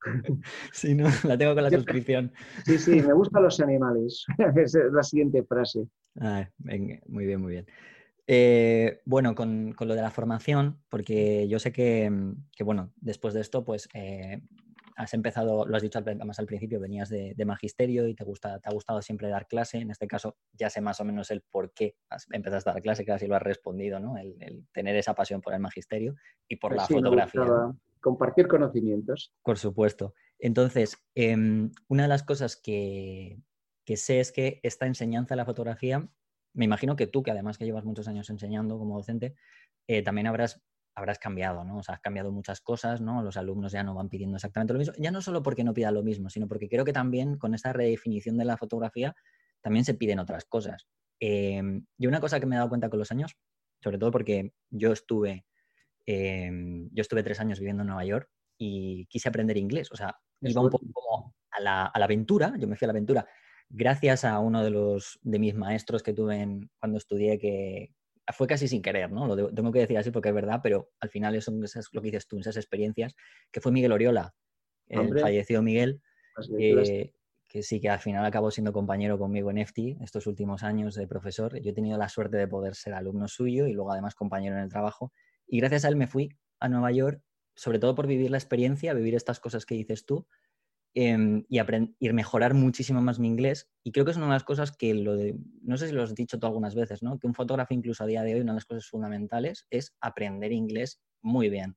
[0.72, 2.32] Sí, no, la tengo con la suscripción.
[2.64, 4.24] Sí, sí, me gustan los animales.
[4.56, 5.86] es la siguiente frase.
[6.20, 6.48] Ah,
[7.06, 7.66] muy bien, muy bien.
[8.26, 13.40] Eh, bueno, con, lo de la formación, porque yo sé que, mm, bueno, después de
[13.40, 14.42] esto, pues eh,
[14.96, 18.68] has empezado, lo has dicho más al principio, venías de, magisterio y te, gusta, te
[18.68, 19.78] ha gustado siempre dar clase.
[19.78, 22.82] En este caso, ya sé más o menos el por qué has, empezaste a dar
[22.82, 24.16] clase, casi lo has respondido, ¿no?
[24.16, 26.14] El, tener esa pasión por el magisterio
[26.48, 27.42] y por pues la fotografía.
[28.00, 29.32] Compartir conocimientos.
[29.42, 30.14] Por supuesto.
[30.38, 33.38] Entonces, em, una de las cosas que,
[33.84, 36.08] que sé es que esta enseñanza de la fotografía
[36.54, 39.34] me imagino que tú, que además que llevas muchos años enseñando como docente,
[39.86, 40.62] eh, también habrás,
[40.94, 41.78] habrás cambiado, ¿no?
[41.78, 43.22] O sea, has cambiado muchas cosas, ¿no?
[43.22, 44.94] Los alumnos ya no van pidiendo exactamente lo mismo.
[44.98, 47.72] Ya no solo porque no pidan lo mismo, sino porque creo que también con esta
[47.72, 49.14] redefinición de la fotografía
[49.60, 50.86] también se piden otras cosas.
[51.20, 53.36] Em, y una cosa que me he dado cuenta con los años,
[53.80, 55.46] sobre todo porque yo estuve,
[56.06, 58.28] em, yo estuve tres años viviendo en Nueva York
[58.58, 59.90] y quise aprender inglés.
[59.92, 62.88] O sea, iba un poco como a la, a la aventura, yo me fui a
[62.88, 63.26] la aventura
[63.72, 67.94] gracias a uno de los de mis maestros que tuve cuando estudié que
[68.32, 69.26] fue casi sin querer, ¿no?
[69.26, 72.06] Lo tengo que decir así porque es verdad, pero al final eso, es lo que
[72.06, 73.14] dices tú, esas experiencias,
[73.50, 74.34] que fue Miguel Oriola,
[74.88, 76.00] el fallecido Miguel,
[76.56, 81.06] que, sí que al final acabó siendo compañero conmigo en EFTI estos últimos años de
[81.06, 81.60] profesor.
[81.60, 84.62] Yo he tenido la suerte de poder ser alumno suyo y luego además compañero en
[84.62, 85.12] el trabajo.
[85.46, 87.22] Y gracias a él me fui a Nueva York,
[87.54, 90.26] sobre todo por vivir la experiencia, vivir estas cosas que dices tú
[90.94, 91.58] em, y,
[91.98, 93.68] y mejorar muchísimo más mi inglés.
[93.82, 96.02] Y creo que es una de las cosas que, lo de, no sé si lo
[96.02, 97.18] has dicho tú algunas veces, ¿no?
[97.18, 100.52] que un fotógrafo incluso a día de hoy, una de las cosas fundamentales es aprender
[100.52, 101.76] inglés muy bien.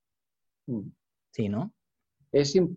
[0.68, 0.90] Mm.
[1.32, 1.74] Sí, ¿no?
[2.32, 2.68] Es, eh,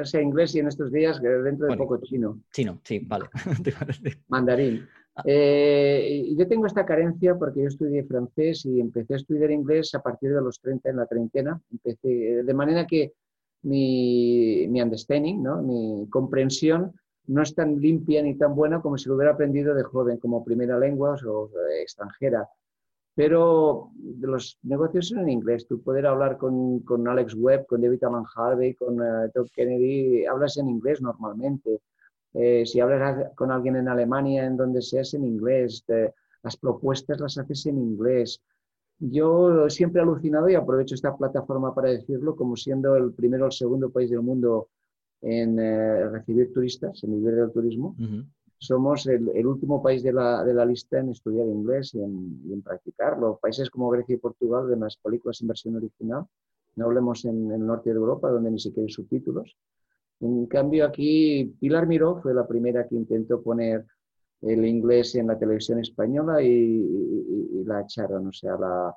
[0.00, 2.40] o sea, inglés y en estos días dentro de poco chino.
[2.52, 3.26] Chino, sí, vale.
[4.28, 4.86] Mandarín.
[5.16, 5.22] Ah.
[5.26, 10.02] Eh, yo tengo esta carencia porque yo estudié francés y empecé a estudiar inglés a
[10.02, 11.62] partir de los 30 en la treintena.
[11.70, 13.12] Empecé, de manera que
[13.64, 15.62] mi, mi understanding, ¿no?
[15.62, 16.92] mi comprensión
[17.26, 20.44] no es tan limpia ni tan buena como si lo hubiera aprendido de joven como
[20.44, 21.50] primera lengua o
[21.80, 22.48] extranjera
[23.14, 25.66] pero los negocios son en inglés.
[25.68, 30.26] Tú poder hablar con, con Alex Webb, con David Alan Harvey, con uh, Todd Kennedy,
[30.26, 31.80] hablas en inglés normalmente.
[32.32, 35.84] Eh, si hablas con alguien en Alemania, en donde seas en inglés,
[36.42, 38.42] las propuestas las haces en inglés.
[39.10, 43.46] Yo siempre he alucinado y aprovecho esta plataforma para decirlo, como siendo el primero o
[43.46, 44.68] el segundo país del mundo
[45.20, 47.96] en eh, recibir turistas, en vivir del turismo
[48.64, 53.38] somos el, último país de la, de la, lista en estudiar inglés y en, practicarlo.
[53.40, 56.24] Países como Grecia y Portugal ven las películas en versión original.
[56.76, 59.54] No hablemos en, el norte de Europa, donde ni siquiera hay subtítulos.
[60.20, 63.84] En cambio, aquí Pilar Miró fue la primera que intentó poner
[64.46, 68.26] el inglés en la televisión española y, la echaron.
[68.26, 68.94] O sea, la,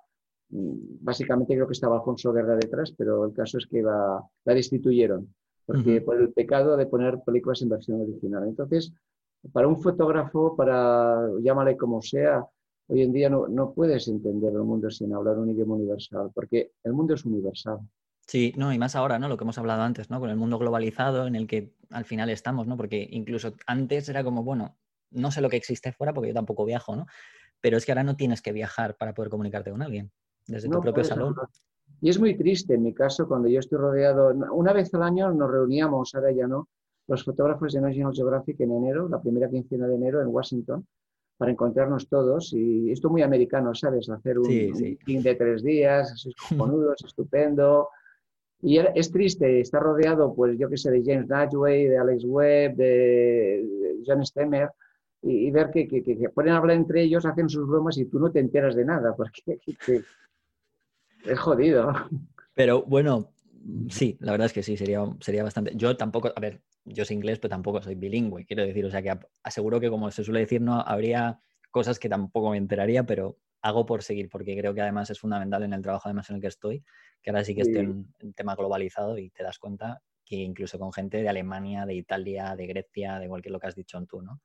[0.50, 5.34] básicamente creo que estaba Alfonso Guerra detrás, pero el caso es que la, la destituyeron
[5.68, 8.48] porque, por el pecado de poner películas en versión original.
[8.48, 8.94] Entonces,
[9.52, 12.46] para un fotógrafo, para llámale como sea,
[12.88, 16.72] hoy en día no, no, puedes entender el mundo sin hablar un idioma universal, porque
[16.84, 17.80] el mundo es universal.
[18.26, 19.28] Sí, no, y más ahora, ¿no?
[19.28, 20.22] Lo que hemos hablado antes, ¿no?
[20.22, 22.78] Con el mundo globalizado en el que al final estamos, ¿no?
[22.78, 24.78] Porque incluso antes era como, bueno,
[25.12, 27.06] no sé lo que existe fuera porque yo tampoco viajo, ¿no?
[27.62, 30.12] Pero es que ahora no tienes que viajar para poder comunicarte con alguien,
[30.46, 31.36] desde tu propio salón.
[32.02, 35.32] Y es muy triste en mi caso, cuando yo estoy rodeado, una vez al año
[35.34, 36.68] nos reuníamos, ahora ya no,
[37.08, 40.86] los fotógrafos de National Geographic en enero, la primera quincena de enero en Washington,
[41.38, 42.54] para encontrarnos todos.
[42.54, 44.10] Y esto muy americano, ¿sabes?
[44.10, 46.32] Hacer un, sí, de tres días, así
[47.00, 47.90] es estupendo.
[48.62, 52.76] Y es triste estar rodeado, pues yo qué sé, de James Nadway, de Alex Webb,
[52.76, 54.72] de John Stemmer,
[55.22, 58.20] y, ver que, que, que, ponen a hablar entre ellos, hacen sus bromas y tú
[58.20, 59.60] no te enteras de nada, porque
[61.26, 61.92] es jodido.
[62.54, 63.32] Pero bueno,
[63.90, 65.74] sí, la verdad es que sí, sería, sería bastante.
[65.76, 69.02] Yo tampoco, a ver, yo soy inglés, pero tampoco soy bilingüe, quiero decir, o sea
[69.02, 71.40] que aseguro que como se suele decir, no habría
[71.72, 75.64] cosas que tampoco me enteraría, pero hago por seguir, porque creo que además es fundamental
[75.64, 76.84] en el trabajo además en el que estoy,
[77.22, 80.78] que ahora sí que estoy en un tema globalizado y te das cuenta que incluso
[80.78, 84.08] con gente de Alemania, de Italia, de Grecia, de cualquier lo que has dicho en
[84.08, 84.42] tú, ¿no?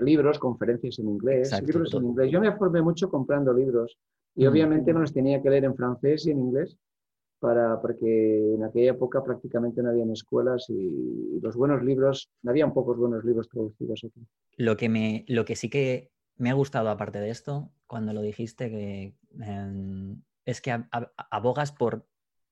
[0.00, 2.30] Libros, conferencias en inglés, libros en inglés.
[2.30, 3.96] Yo me formé mucho comprando libros
[4.34, 4.48] y mm.
[4.48, 6.76] obviamente no los tenía que leer en francés y en inglés,
[7.38, 12.72] para, porque en aquella época prácticamente no había escuelas y los buenos libros, no habían
[12.72, 14.26] pocos buenos libros traducidos aquí.
[14.56, 18.22] Lo que, me, lo que sí que me ha gustado aparte de esto, cuando lo
[18.22, 20.76] dijiste, que, em, es que
[21.30, 22.06] abogas por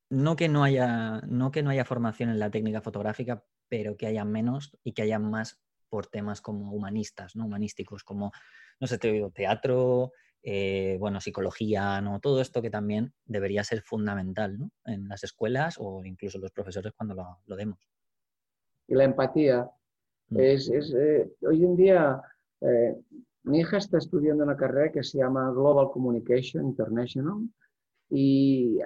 [0.09, 4.07] no que no haya no que no haya formación en la técnica fotográfica, pero que
[4.07, 5.59] haya menos y que haya más
[5.93, 7.45] por temas como humanistas, ¿no?
[7.45, 8.33] Humanísticos, como,
[8.81, 12.19] no sé, teatro, eh, bueno, psicología, ¿no?
[12.19, 14.71] Todo esto que también debería ser fundamental, ¿no?
[14.87, 17.79] En las escuelas o incluso los profesores cuando lo, demos.
[18.89, 19.71] Y la empatía.
[20.31, 20.41] Mm.
[20.41, 22.23] Es, eh, hoy en día,
[22.63, 22.97] eh,
[23.43, 27.47] mi hija está estudiando una carrera que se llama Global Communication International
[28.15, 28.79] y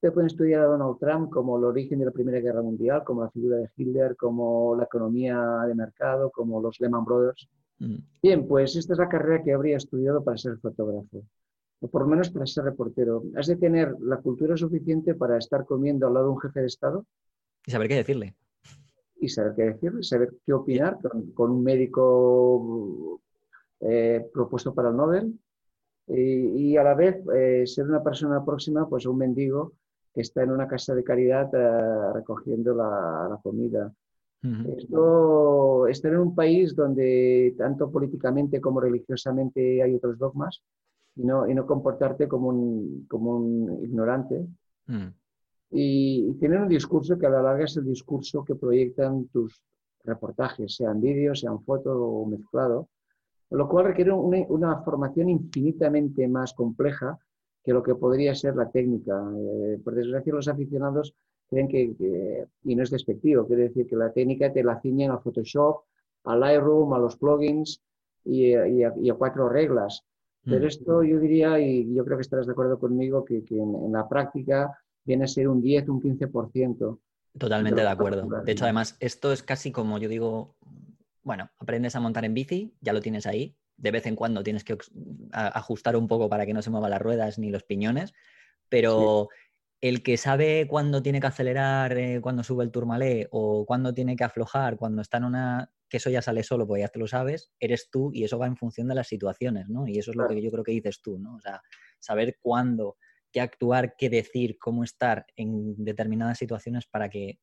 [0.00, 3.22] te pueden estudiar a Donald Trump como el origen de la Primera Guerra Mundial, como
[3.22, 7.48] la figura de Hitler, como la economía de mercado, como los Lehman Brothers.
[7.78, 7.96] Mm.
[8.20, 11.22] Bien, pues esta es la carrera que habría estudiado para ser fotógrafo,
[11.78, 13.22] o por lo menos para ser reportero.
[13.36, 16.66] Has de tener la cultura suficiente para estar comiendo al lado de un jefe de
[16.66, 17.06] Estado.
[17.64, 18.34] Y saber qué decirle.
[19.20, 20.98] Y saber qué decirle, saber qué opinar
[21.34, 23.20] con, un médico
[23.78, 25.38] eh, propuesto para el Nobel
[26.08, 29.72] y, a la vez eh, ser una persona próxima pues, a un mendigo
[30.14, 33.92] que está en una casa de caridad eh, recogiendo la comida.
[34.76, 40.62] Esto, estar en un país donde tanto políticamente como religiosamente hay otros dogmas
[41.16, 44.46] y no, y no comportarte como un, como un ignorante.
[44.86, 45.06] Mm.
[45.70, 49.60] Y, tener un discurso que a la larga es el discurso que proyectan tus
[50.04, 52.88] reportajes, sean vídeos, sean fotos o mezclado,
[53.50, 57.18] lo cual requiere una, formación infinitamente más compleja
[57.62, 59.22] que lo que podría ser la técnica.
[59.36, 61.14] Eh, por desgracia, los aficionados
[61.48, 65.20] creen que, y no es despectivo, quiere decir que la técnica te la ciñen al
[65.20, 65.82] Photoshop,
[66.24, 67.82] al Lightroom, a los plugins
[68.24, 70.04] y, a, cuatro reglas.
[70.44, 70.68] Pero mm.
[70.68, 74.76] esto yo diría, y yo creo que estarás de acuerdo conmigo, que, en, la práctica
[75.04, 76.98] viene a ser un 10, un 15%.
[77.38, 78.42] Totalmente de acuerdo.
[78.44, 80.56] De hecho, además, esto es casi como yo digo,
[81.26, 83.56] bueno, aprendes a montar en bici, ya lo tienes ahí.
[83.76, 84.78] De vez en cuando tienes que
[85.32, 88.14] ajustar un poco para que no se muevan las ruedas ni los piñones,
[88.68, 89.28] pero
[89.80, 94.14] el que sabe cuándo tiene que acelerar, eh, cuando sube el turmalé o cuándo tiene
[94.14, 97.08] que aflojar, cuando está en una que eso ya sale solo, porque ya te lo
[97.08, 99.88] sabes, eres tú y eso va en función de las situaciones, ¿no?
[99.88, 101.34] Y eso es lo que yo creo que dices tú, ¿no?
[101.34, 101.60] O sea,
[101.98, 102.98] saber cuándo,
[103.32, 107.40] qué actuar, qué decir, cómo estar en determinadas situaciones para que,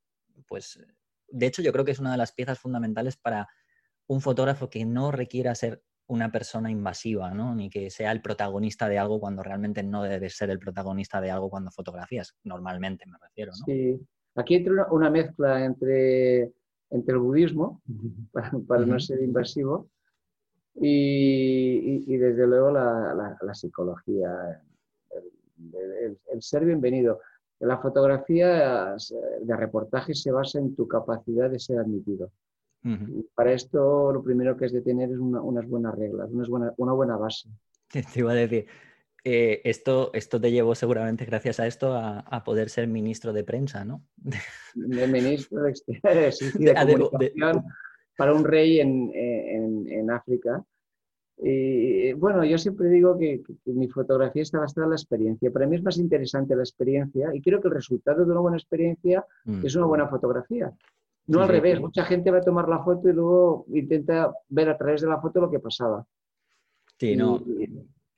[0.47, 0.79] pues,
[1.27, 3.49] de hecho yo creo que es una de las piezas fundamentales para
[4.07, 7.55] un fotógrafo que no requiera ser una persona invasiva, ¿no?
[7.55, 11.31] Ni que sea el protagonista de algo cuando realmente no debe ser el protagonista de
[11.31, 13.65] algo cuando fotografías, normalmente me refiero, ¿no?
[13.65, 13.99] Sí,
[14.35, 16.51] aquí entra una mezcla entre
[16.93, 17.81] entre el budismo,
[18.67, 19.89] para, no ser invasivo,
[20.75, 24.61] y, desde luego la, psicología,
[25.57, 27.19] el, ser bienvenido.
[27.59, 28.95] La fotografía
[29.41, 32.31] de reportaje se basa en tu capacidad de ser admitido.
[33.35, 37.17] Para esto lo primero que es de tener es unas buenas reglas, una una buena
[37.17, 37.49] base.
[38.13, 38.67] Te iba a decir,
[39.25, 43.85] eh, esto, esto te llevó seguramente, gracias a esto, a, poder ser ministro de prensa,
[43.85, 44.03] ¿no?
[44.75, 45.73] De ministro de,
[46.75, 47.63] comunicación
[48.17, 50.61] para un rey en, África.
[51.37, 55.51] Y bueno, yo siempre digo que, mi fotografía está basada en la experiencia.
[55.51, 58.57] Para mí es más interesante la experiencia y creo que el resultado de una buena
[58.57, 59.65] experiencia mm.
[59.65, 60.73] es una buena fotografía.
[61.27, 64.77] No al revés, mucha gente va a tomar la foto y luego intenta ver a
[64.77, 66.05] través de la foto lo que pasaba.
[66.97, 67.41] Sí, no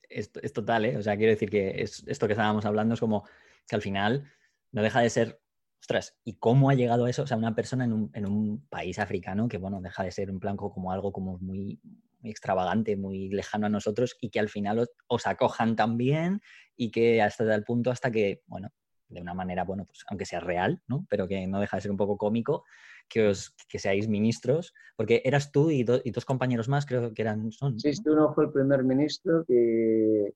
[0.10, 0.97] es, total, ¿eh?
[0.97, 3.26] O sea, quiero decir que es, esto que estábamos hablando es como
[3.68, 4.32] que al final
[4.72, 5.41] no deja de ser,
[5.80, 7.24] ostras, ¿y cómo ha llegado a eso?
[7.24, 10.72] O sea, una persona en un, país africano que, bueno, deja de ser un blanco
[10.72, 11.80] como algo como muy,
[12.24, 16.41] extravagante, muy lejano a nosotros y que al final os, acojan también
[16.76, 18.70] y que hasta el punto hasta que, bueno,
[19.16, 21.05] de una manera, bueno, pues aunque sea real, ¿no?
[21.09, 22.63] Pero que no deja de ser un poco cómico,
[23.09, 27.22] que, os, que seáis ministros, porque eras tú y, y, dos compañeros más, creo que
[27.22, 27.51] eran...
[27.51, 30.34] Son, sí, no fue el primer ministro que,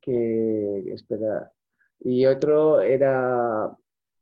[0.00, 0.92] que...
[0.92, 1.52] Espera.
[2.00, 3.76] Y otro era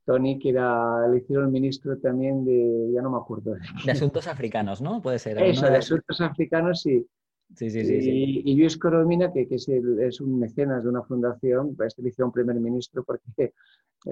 [0.04, 3.56] Tony, que era, le hicieron el ministro también de, ya no me acuerdo.
[3.84, 5.00] De asuntos africanos, ¿no?
[5.00, 5.38] Puede ser.
[5.42, 7.06] Eso, de asuntos africanos, sí.
[7.54, 11.02] Sí, sí, sí, y, y, Luis Coromina, que, que es, es, un mecenas de una
[11.02, 13.52] fundación, pues, le hicieron primer ministro porque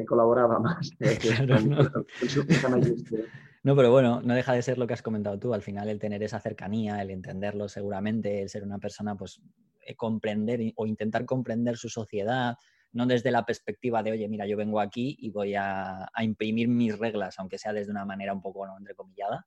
[0.07, 0.91] colaboraba más.
[3.63, 5.55] no, pero bueno, no deja de ser lo que has comentado tú.
[5.55, 9.41] Al final, el tener esa cercanía, el entenderlo seguramente, el ser una persona, pues
[9.85, 12.57] eh, comprender o intentar comprender su sociedad,
[12.93, 16.99] no desde la perspectiva de, oye, mira, yo vengo aquí y voy a, imprimir mis
[16.99, 18.77] reglas, aunque sea desde una manera un poco, ¿no?
[18.77, 19.47] entrecomillada.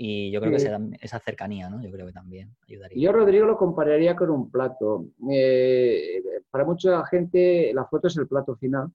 [0.00, 1.82] Y yo creo que esa, cercanía, ¿no?
[1.82, 3.02] Yo creo que también ayudaría.
[3.02, 5.06] Yo, Rodrigo, lo compararía con un plato.
[5.28, 8.92] Eh, para mucha gente, la foto es el plato final.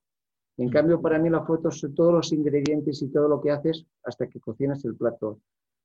[0.56, 3.86] En cambio, para mí la foto son todos los ingredientes y todo lo que haces
[4.06, 5.39] hasta que cocinas el plato.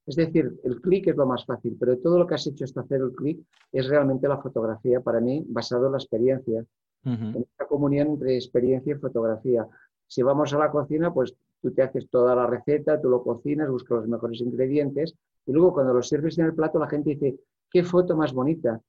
[0.06, 2.82] Es decir, el clic es lo más fácil, pero todo lo que has hecho hasta
[2.82, 3.40] hacer el clic
[3.72, 6.64] es realmente la fotografía, para mí, basado en la experiencia,
[7.04, 9.66] en esta comunión entre experiencia y fotografía.
[10.06, 13.70] Si vamos a la cocina, pues tú te haces toda la receta, tú lo cocinas,
[13.70, 15.14] buscas los mejores ingredientes
[15.46, 17.36] y luego cuando lo sirves en el plato la gente dice,
[17.70, 18.80] qué foto más bonita,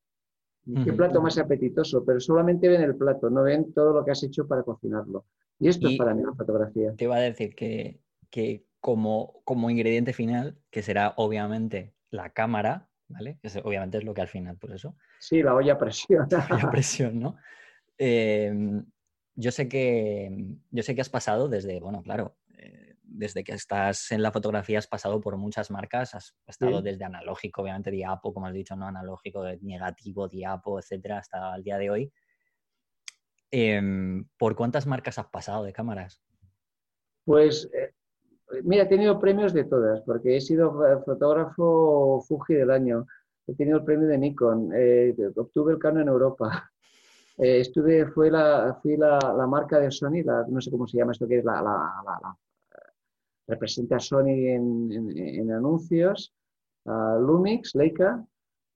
[0.83, 4.23] qué plato más apetitoso, pero solamente ven el plato, no ven todo lo que has
[4.23, 5.25] hecho para cocinarlo.
[5.59, 6.93] Y esto es para mí la fotografía.
[6.95, 13.39] Te iba a decir que, como, como ingrediente final, que será obviamente la cámara, ¿vale?
[13.41, 14.95] Que obviamente es lo que al final, por eso.
[15.19, 16.27] Sí, la olla a presión.
[16.31, 17.35] La olla a presión, ¿no?
[17.97, 18.85] Em,
[19.35, 24.11] yo sé que yo sé que has pasado desde, bueno, claro, eh, desde que estás
[24.11, 28.47] en la fotografía has pasado por muchas marcas, has estado desde analógico, obviamente diapo, como
[28.47, 32.13] has dicho, no analógico, negativo, diapo, etcétera, hasta el día de hoy.
[33.51, 36.21] Em, ¿Por cuántas marcas has pasado de cámaras?
[37.25, 37.93] Pues, eh,
[38.63, 43.07] mira, he tenido premios de todas, porque he sido fotógrafo Fuji del año,
[43.47, 46.71] he tenido el premio de Nikon, eh, obtuve el Canon en Europa.
[47.41, 51.25] Eh, estuve, fue la, fui la, marca de Sony, no sé cómo se llama esto,
[51.25, 52.37] que es la, la,
[53.49, 56.33] representa a Sony en, anuncios,
[56.85, 58.25] a Lumix, Leica,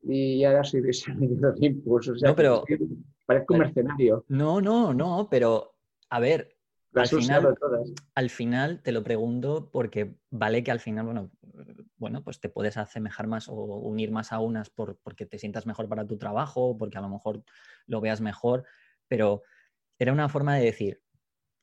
[0.02, 2.10] y ahora soy de Olympus.
[2.10, 2.64] O sea, no, pero,
[3.26, 4.26] Parezco un mercenario.
[4.28, 5.76] No, no, no, pero
[6.10, 6.58] a ver,
[6.94, 7.58] al final,
[8.14, 11.32] al final te lo pregunto porque vale que al final, bueno,
[11.96, 15.66] bueno, pues te puedes asemejar más o unir más a unas por, porque te sientas
[15.66, 17.44] mejor para tu trabajo, porque a lo mejor
[17.88, 18.66] lo veas mejor,
[19.08, 19.42] pero
[19.98, 21.02] era una forma de decir,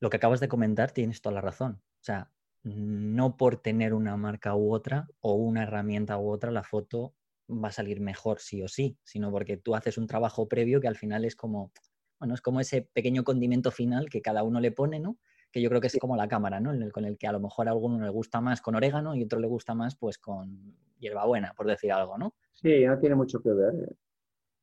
[0.00, 1.82] lo que acabas de comentar tienes toda la razón.
[1.82, 2.32] O sea,
[2.62, 7.14] no por tener una marca u otra o una herramienta u otra, la foto
[7.48, 10.88] va a salir mejor sí o sí, sino porque tú haces un trabajo previo que
[10.88, 11.72] al final es como,
[12.18, 15.18] bueno, es como ese pequeño condimento final que cada uno le pone, ¿no?
[15.50, 16.72] Que yo creo que es como la cámara, ¿no?
[16.92, 19.40] con el que a lo mejor a alguno le gusta más con orégano y otro
[19.40, 22.34] le gusta más pues con hierbabuena, por decir algo, ¿no?
[22.54, 23.74] Sí, no tiene mucho que ver.
[23.74, 23.94] Eh.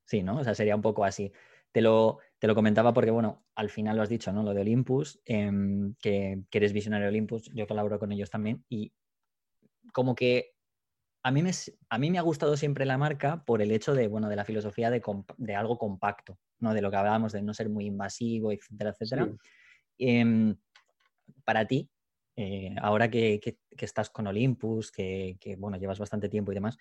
[0.06, 0.38] Sí, ¿no?
[0.38, 1.34] O sea, sería un poco así.
[1.72, 4.44] Te lo, te lo comentaba porque, bueno, al final lo has dicho, ¿no?
[4.44, 8.64] Lo de Olympus, em, que, que, eres visionario de Olympus, yo colaboro con ellos también
[8.70, 8.94] y
[9.94, 10.54] como que
[11.24, 11.52] a mí, me,
[11.90, 14.46] a mí me ha gustado siempre la marca por el hecho de, bueno, de la
[14.46, 15.02] filosofía de,
[15.38, 16.74] de algo compacto, ¿no?
[16.74, 19.30] De lo que hablábamos de no ser muy invasivo, etcétera, etcétera.
[19.98, 20.56] Em,
[21.44, 21.90] para ti,
[22.38, 26.78] eh, ahora que, que, estás con Olympus, que, bueno, llevas bastante tiempo y demás,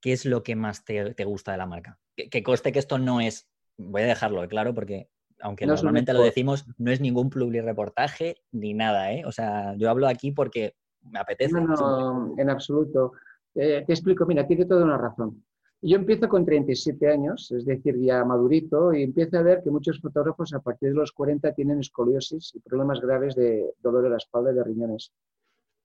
[0.00, 2.00] ¿qué es lo que más te, te gusta de la marca?
[2.16, 3.48] Que, que, coste que esto no es,
[3.78, 5.08] voy a dejarlo claro porque
[5.40, 9.24] aunque normalmente lo decimos, no es ningún reportaje ni nada, ¿eh?
[9.24, 11.52] O sea, yo hablo aquí porque me apetece.
[11.52, 13.12] No, no, en absoluto.
[13.54, 15.44] Eh, te explico, mira, tiene toda una razón.
[15.80, 20.00] Yo empiezo con 37 años, es decir, ya madurito, y empiezo a ver que muchos
[20.00, 24.16] fotógrafos a partir de los 40 tienen escoliosis y problemas graves de dolor de la
[24.16, 25.12] espalda y de riñones.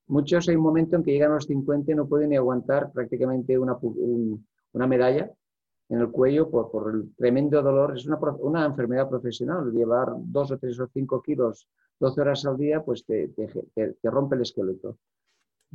[0.07, 2.91] Muchos hay un momento en que llegan a los 50 y no pueden ni aguantar
[2.91, 3.77] prácticamente una,
[4.73, 5.31] una medalla
[5.89, 7.97] en el cuello por, el tremendo dolor.
[7.97, 9.71] Es una, enfermedad profesional.
[9.71, 11.67] Llevar dos o tres o cinco kilos
[11.99, 13.29] 12 horas al día, pues te
[14.03, 14.97] rompe el esqueleto.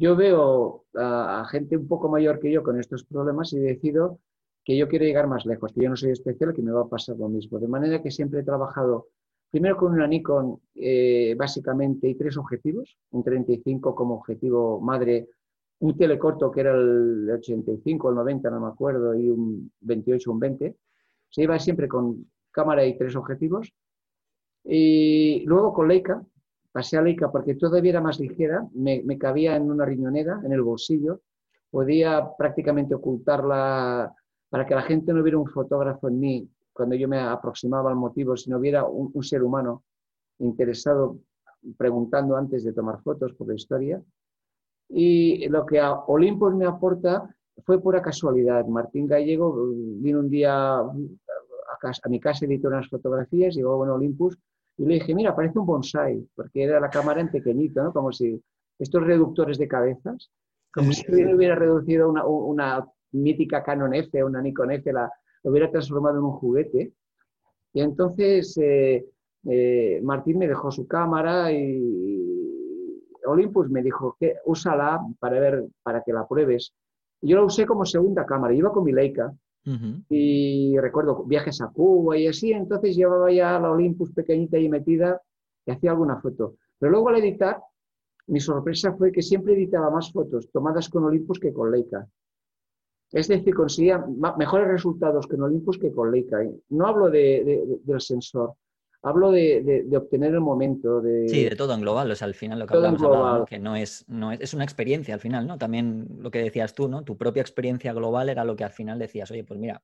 [0.01, 4.21] Yo veo a, gente un poco mayor que yo con estos problemas y decido
[4.65, 6.89] que yo quiero llegar más lejos, que yo no soy especial, que me va a
[6.89, 7.59] pasar lo mismo.
[7.59, 9.09] De manera que siempre he trabajado
[9.51, 15.29] primero con una Nikon eh, básicamente y tres objetivos, un 35 como objetivo madre,
[15.81, 20.41] un telecorto que era el 85, el 90, no me acuerdo, y un 28, un
[20.41, 20.77] 20.
[21.29, 23.73] Se iba siempre con cámara y tres objetivos.
[24.65, 26.23] Y luego con Leica,
[26.73, 30.63] pasé a Leica porque todavía era más ligera, me, cabía en una riñonera, en el
[30.63, 31.21] bolsillo,
[31.71, 34.13] podía prácticamente ocultarla
[34.49, 37.97] para que la gente no viera un fotógrafo en mí cuando yo me aproximaba al
[37.97, 39.85] motivo, sino viera un, un ser humano
[40.39, 41.19] interesado
[41.77, 44.03] preguntando antes de tomar fotos por la historia.
[44.89, 47.35] Y lo que a Olympus me aporta
[47.65, 48.67] fue pura casualidad.
[48.67, 54.39] Martín Gallego vino un día a, a mi casa, editó unas fotografías, llegó a Olympus
[54.79, 57.93] y le dije, mira, parece un bonsai, porque era la cámara en pequeñito, ¿no?
[57.93, 58.41] Como si
[58.79, 60.31] estos reductores de cabezas,
[60.73, 65.11] como si hubiera reducido una, una, mítica Canon F, una Nikon F, la,
[65.43, 66.93] lo hubiera transformado en un juguete.
[67.73, 69.07] Y entonces eh,
[69.45, 72.28] eh, Martín me dejó su cámara y
[73.29, 76.73] Olympus me dijo que úsala para ver, para que la pruebes.
[77.21, 78.55] Yo la usé como segunda cámara.
[78.55, 79.33] Iba con mi Leica
[80.09, 85.21] y recuerdo viajes a Cuba y así, entonces llevaba ya la Olympus pequeñita y metida
[85.67, 86.55] y hacía alguna foto.
[86.79, 87.61] Pero luego al editar,
[88.29, 92.09] mi sorpresa fue que siempre editaba más fotos tomadas con Olympus que con Leica.
[93.11, 94.05] Es decir, conseguía
[94.39, 96.39] mejores resultados con Olympus que con Leica.
[96.71, 98.55] No hablo de, del sensor,
[99.03, 101.01] hablo de, obtener el momento.
[101.01, 101.29] De...
[101.29, 104.05] Sí, de todo en global, o sea, al final lo que hablamos, que no es,
[104.09, 105.59] no es, es, una experiencia al final, ¿no?
[105.59, 107.03] También lo que decías tú, ¿no?
[107.03, 109.83] Tu propia experiencia global era lo que al final decías, oye, pues mira,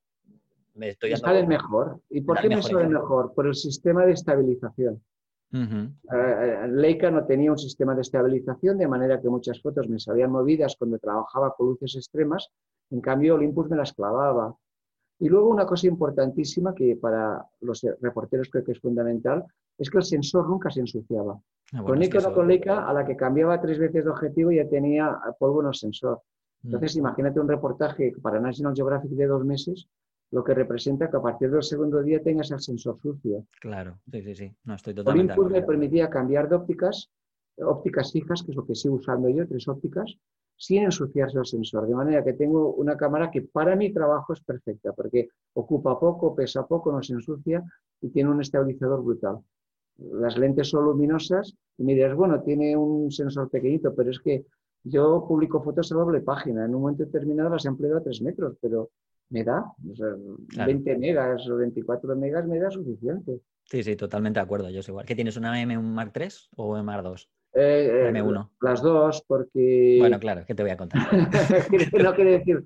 [0.74, 1.26] me estoy dando...
[1.26, 2.00] Sale mejor.
[2.10, 3.32] ¿Y por qué me sale mejor?
[3.34, 5.02] Por el sistema de estabilización.
[5.52, 5.88] Uh
[6.68, 10.74] Leica no tenía un sistema de estabilización, de manera que muchas fotos me salían movidas
[10.76, 12.50] cuando trabajaba con luces extremas,
[12.90, 14.56] en cambio Olympus me las clavaba.
[15.24, 19.42] Y luego una cosa importantísima que para los reporteros creo que es fundamental,
[19.78, 21.40] es que el sensor nunca se ensuciaba.
[21.72, 24.68] Ah, con Nikon o con Leica, a la que cambiaba tres veces de objetivo ya
[24.68, 26.20] tenía polvo en el sensor.
[26.60, 26.66] Mm.
[26.66, 29.88] Entonces, imagínate un reportaje para National Geographic de dos meses,
[30.30, 33.46] lo que representa que a partir del segundo día tengas el sensor sucio.
[33.62, 34.54] Claro, sí, sí, sí.
[34.64, 37.10] No, estoy totalmente Olympus me permitía cambiar de ópticas,
[37.56, 40.18] ópticas fijas, que es lo que sigo usando yo, tres ópticas,
[40.56, 41.86] sin ensuciarse el sensor.
[41.86, 46.34] De manera que tengo una cámara que para mi trabajo es perfecta, porque ocupa poco,
[46.34, 47.62] pesa poco, no se ensucia
[48.00, 49.38] y tiene un estabilizador brutal.
[49.98, 54.44] Las lentes son luminosas y me dirás, bueno, tiene un sensor pequeñito, pero es que
[54.82, 56.64] yo publico fotos a doble página.
[56.64, 58.90] En un momento determinado las he ampliado a 3 metros, pero
[59.30, 59.64] me da.
[59.78, 63.40] 20 megas o 24 megas me da suficiente.
[63.64, 64.68] Sí, sí, totalmente de acuerdo.
[64.68, 65.06] Yo igual.
[65.06, 67.26] ¿Qué tienes, una M1 Mark III o M Mark II?
[67.54, 68.50] Eh, M1.
[68.60, 69.96] Las dos, porque.
[70.00, 71.02] Bueno, claro, ¿qué te voy a contar?
[72.02, 72.64] no quiere decir.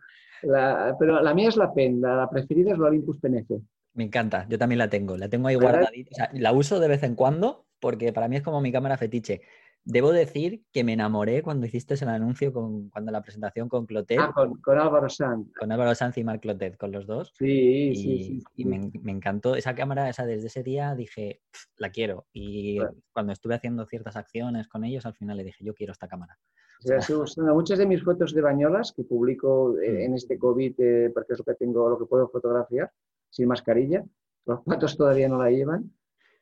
[0.98, 3.50] pero la mía es la PEN, la, preferida es la Olympus PNF.
[3.94, 6.30] Me encanta, yo también la tengo, la tengo ahí guardadita.
[6.32, 9.42] la uso de vez en cuando porque para mí es como mi cámara fetiche.
[9.84, 14.18] Debo decir que me enamoré cuando hiciste el anuncio, con, cuando la presentación con Clotet.
[14.20, 15.48] Ah, con, Álvaro Sanz.
[15.58, 17.32] Con Álvaro Sanz y Marc Clotet, con los dos.
[17.38, 18.44] Sí, sí, sí.
[18.56, 21.40] Y me, encantó esa cámara, esa desde ese día dije,
[21.76, 22.26] la quiero.
[22.32, 22.78] Y
[23.12, 26.38] cuando estuve haciendo ciertas acciones con ellos, al final le dije, yo quiero esta cámara.
[27.54, 31.38] muchas de mis fotos de bañolas que publico eh, en este COVID, eh, porque es
[31.38, 32.90] lo que tengo, lo que puedo fotografiar,
[33.30, 34.04] sin mascarilla,
[34.46, 35.92] los patos todavía no la llevan,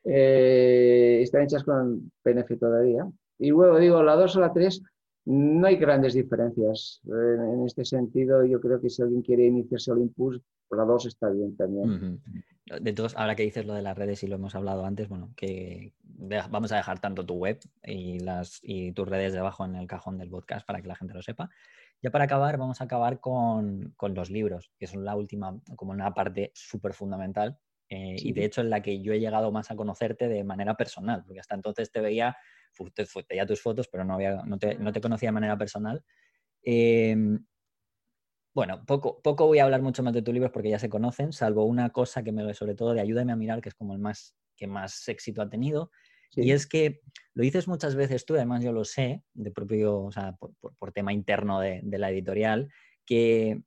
[0.03, 3.05] eh, están hechas con PNF todavía.
[3.39, 4.81] Y luego digo, la 2 o la 3,
[5.25, 7.01] no hay grandes diferencias.
[7.05, 11.55] En, este sentido, yo creo que si alguien quiere iniciarse Olympus, la 2 está bien
[11.55, 12.21] también.
[12.81, 15.33] De todos, ahora que dices lo de las redes y lo hemos hablado antes, bueno,
[15.35, 15.93] que
[16.49, 20.17] vamos a dejar tanto tu web y, las, y tus redes debajo en el cajón
[20.17, 21.49] del podcast para que la gente lo sepa.
[22.01, 25.91] Ya para acabar, vamos a acabar con, con los libros, que son la última, como
[25.91, 27.57] una parte súper fundamental.
[27.89, 30.75] Eh, y de hecho en la que yo he llegado más a conocerte de manera
[30.75, 32.35] personal, porque hasta entonces te veía
[32.93, 36.03] te, veía tus fotos, pero no, había, no, te, no te conocía de manera personal.
[36.61, 37.45] Em,
[38.53, 41.31] bueno, poco, poco voy a hablar mucho más de tus libros porque ya se conocen,
[41.31, 43.99] salvo una cosa que me sobre todo de Ayúdame a mirar, que es como el
[43.99, 45.91] más que más éxito ha tenido.
[46.31, 47.01] Y es que
[47.33, 50.91] lo dices muchas veces tú, además yo lo sé, de propio, o sea, por, por,
[50.91, 52.69] tema interno de, de, la editorial,
[53.05, 53.61] que,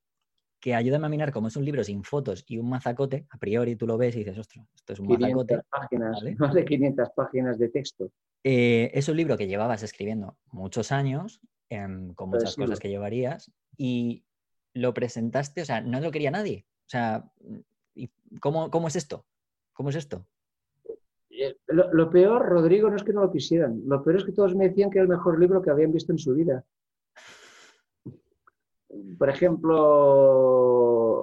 [0.61, 3.76] que Ayúdame a mirar, como es un libro sin fotos y un mazacote, a priori
[3.76, 5.61] tú lo ves y dices, ostras, esto es un mazacote.
[5.70, 8.11] Páginas, Más de 500 páginas de texto.
[8.44, 13.50] Eh, es un libro que llevabas escribiendo muchos años, em, con muchas cosas que llevarías,
[13.76, 14.24] y
[14.74, 16.66] lo presentaste, o sea, no lo quería nadie.
[16.86, 17.30] O sea,
[18.40, 19.26] ¿cómo, cómo es esto?
[19.72, 20.26] ¿Cómo es esto?
[21.30, 23.82] Eh, lo, peor, Rodrigo, no es que no lo quisieran.
[23.86, 26.12] Lo peor es que todos me decían que era el mejor libro que habían visto
[26.12, 26.64] en su vida.
[29.18, 29.78] Por ejemplo,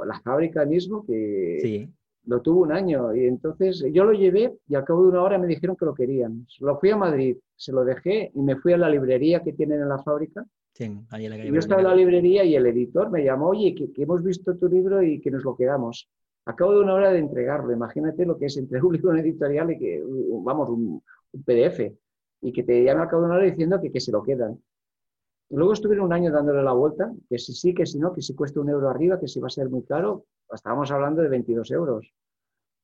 [0.05, 1.89] La fábrica mismo, que sí
[2.27, 5.37] lo tuvo un año y entonces yo lo llevé y al cabo de una hora
[5.37, 6.45] me dijeron que lo querían.
[6.59, 9.81] Lo fui a Madrid, se lo dejé y me fui a la librería que tienen
[9.81, 10.45] en la fábrica.
[10.73, 13.73] Sí, ahí en la yo estaba en la librería y el editor me llamó, oye,
[13.73, 16.09] que, hemos visto tu libro y que nos lo quedamos.
[16.45, 19.79] Acabo de una hora de entregarlo, imagínate lo que es entre un libro editorial y
[19.79, 20.03] que,
[20.43, 21.01] vamos, un,
[21.45, 21.91] PDF,
[22.41, 24.59] y que te llame al cabo de una hora diciendo que, que se lo quedan.
[25.49, 28.35] Luego estuvieron un año dándole la vuelta, que si sí, que si no, que si
[28.35, 30.25] cuesta un euro arriba, que si va a ser muy caro.
[30.51, 32.13] Estábamos hablando de 22 euros.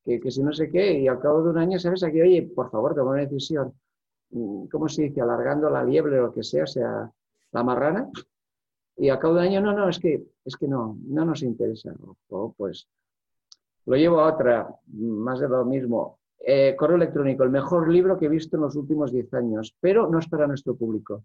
[0.03, 2.03] Que, que si no sé qué, y al cabo de un año, ¿sabes?
[2.03, 3.74] Aquí, oye, por favor, toma una decisión.
[4.32, 5.22] Mm, ¿Cómo se dice?
[5.22, 7.11] Alargando la liebre o lo que sea, o sea,
[7.51, 8.09] la marrana.
[8.95, 11.41] Y al cabo de un año, no, no, es que, es que no, no nos
[11.43, 11.93] interesa.
[12.57, 12.88] pues
[13.86, 16.20] lo llevo a otra, más de lo mismo.
[16.45, 20.09] Eh, correo electrónico, el mejor libro que he visto en los últimos 10 años, pero
[20.09, 21.24] no es para nuestro público.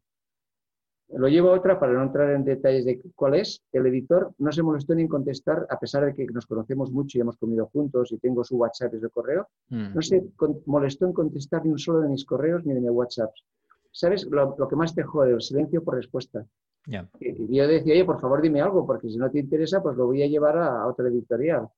[1.10, 3.62] Lo llevo a otra para no entrar en detalles de cuál es.
[3.72, 7.16] El editor no se molestó ni en contestar, a pesar de que nos conocemos mucho
[7.16, 9.48] y hemos comido juntos y tengo su WhatsApp de correo.
[9.70, 9.94] Mm.
[9.94, 10.22] No se
[10.66, 13.42] molestó en contestar ni un solo de mis correos ni de mis WhatsApps.
[13.90, 15.32] ¿Sabes lo, que más te jode?
[15.32, 16.44] El silencio por respuesta.
[17.20, 20.06] Y, yo decía, oye, por favor dime algo, porque si no te interesa, pues lo
[20.06, 21.68] voy a llevar a, otra editorial,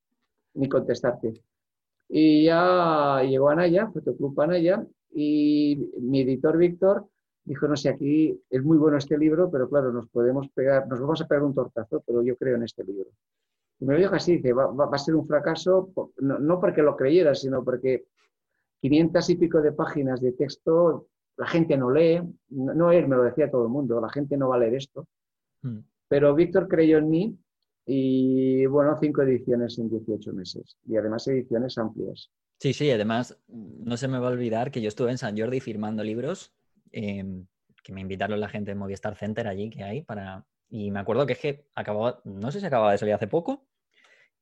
[0.54, 1.40] ni contestarte.
[2.08, 7.06] Y ya llegó Anaya, Fotoclub Anaya, y mi editor Víctor
[7.44, 11.00] dijo, no sé, aquí es muy bueno este libro, pero claro, nos podemos pegar, nos
[11.00, 13.10] vamos a pegar un tortazo, pero yo creo en este libro.
[13.78, 17.34] Y me lo dijo así, dice, va, a ser un fracaso, no, porque lo creyera,
[17.34, 18.04] sino porque
[18.82, 22.20] 500 y pico de páginas de texto, la gente no lee,
[22.50, 25.06] no, él, me lo decía todo el mundo, la gente no va a leer esto.
[25.62, 25.80] Hmm.
[26.08, 27.38] Pero Víctor creyó en mí
[27.86, 32.30] y bueno, cinco ediciones en 18 meses y además ediciones amplias.
[32.58, 35.60] Sí, sí, además no se me va a olvidar que yo estuve en San Jordi
[35.60, 36.52] firmando libros
[36.92, 37.46] Em,
[37.82, 40.46] que me invitaron la gente de Movistar Center allí que hay para...
[40.68, 43.66] Y me acuerdo que es que acababa, no sé si acababa de salir hace poco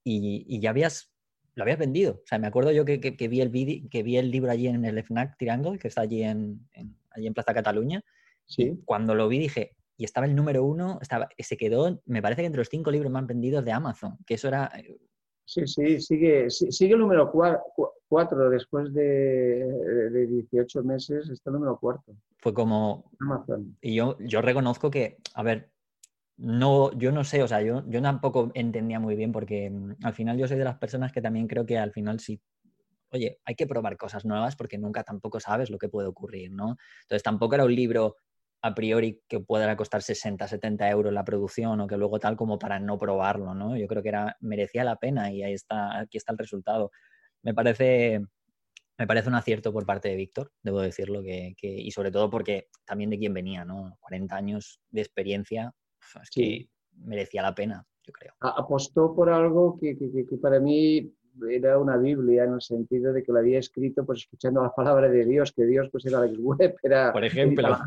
[0.05, 1.11] y, ya habías,
[1.55, 2.21] lo habías vendido.
[2.23, 4.85] O sea, me acuerdo yo que, vi el vídeo, que vi el libro allí en
[4.85, 6.69] el FNAC Triangle, que está allí en,
[7.11, 8.05] allí en Plaza Cataluña.
[8.45, 8.81] Sí.
[8.87, 12.47] cuando lo vi dije, y estaba el número uno, estaba, se quedó, me parece que
[12.47, 14.71] entre los cinco libros más vendidos de Amazon, que eso era...
[14.75, 14.97] Eh,
[15.45, 19.03] sí, sí, sigue, sigue el número cuatro, después de,
[20.11, 22.15] de 18 meses, está el número cuarto.
[22.39, 23.11] Fue como...
[23.81, 25.71] Y yo, yo reconozco que, a ver,
[26.37, 30.15] no, yo no sé, o sea, yo, yo tampoco entendía muy bien porque mm, al
[30.15, 32.41] final yo soy de las personas que también creo que al final sí,
[33.11, 36.77] oye, hay que probar cosas nuevas porque nunca tampoco sabes lo que puede ocurrir, ¿no?
[37.03, 38.17] Entonces tampoco era un libro
[38.63, 42.59] a priori que pudiera costar 60, 70 euros la producción o que luego tal como
[42.59, 43.77] para no probarlo, ¿no?
[43.77, 46.91] Yo creo que era, merecía la pena y ahí está, aquí está el resultado.
[47.43, 48.21] Me parece,
[48.99, 52.69] me parece un acierto por parte de Víctor, debo decirlo, que, y sobre todo porque
[52.85, 53.97] también de quién venía, ¿no?
[54.01, 55.73] 40 años de experiencia,
[56.21, 58.35] es que merecía la pena, yo creo.
[58.41, 59.97] Apostó por algo que,
[60.43, 61.15] para mí
[61.49, 65.09] era una Biblia en el sentido de que lo había escrito pues escuchando la palabra
[65.09, 67.13] de Dios, que Dios pues era Alex Webb, era...
[67.13, 67.79] Por ejemplo.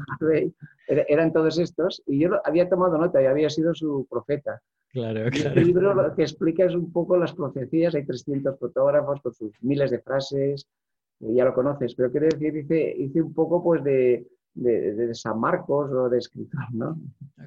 [0.87, 4.61] eran todos estos, y yo había tomado nota y había sido su profeta.
[4.93, 5.59] Claro, claro.
[5.59, 9.51] El libro lo que explica es un poco las profecías, hay 300 fotógrafos con sus
[9.61, 10.67] miles de frases,
[11.21, 15.91] ya lo conoces, pero quiero decir, hice, hice un poco pues de, de, San Marcos
[15.91, 16.99] o de escritor, ¿no?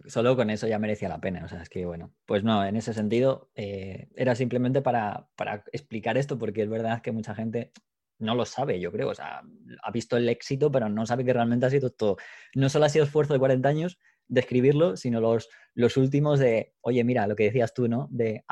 [0.07, 2.77] Solo con eso ya merecía la pena, o sea, es que bueno, pues no, en
[2.77, 7.72] ese sentido eh, era simplemente para, para, explicar esto, porque es verdad que mucha gente
[8.18, 9.43] no lo sabe, yo creo, o sea,
[9.83, 12.16] ha visto el éxito, pero no sabe que realmente ha sido todo,
[12.55, 13.99] no solo ha sido esfuerzo de 40 años,
[14.29, 18.09] describirlo, sino los, los últimos de, oye, mira, lo que decías tú, ¿no?
[18.11, 18.45] De,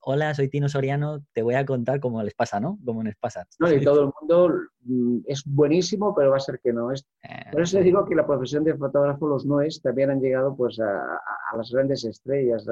[0.00, 2.78] hola, soy Tino Soriano, te voy a contar cómo les pasa, ¿no?
[2.84, 3.46] Cómo les pasa.
[3.58, 7.06] No, y todo el mundo mm, es buenísimo, pero va a ser que no es.
[7.22, 10.56] Eh, por eso les digo que la profesión de fotógrafo, los noes, también han llegado
[10.56, 11.20] pues a,
[11.56, 12.66] las grandes estrellas.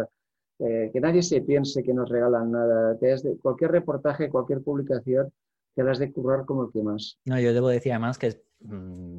[0.60, 2.94] Eh, que nadie se piense que nos regalan nada.
[2.94, 5.32] de cualquier reportaje, cualquier publicación,
[5.74, 7.18] te las de currar como el que más.
[7.24, 9.18] No, yo debo decir además que mm,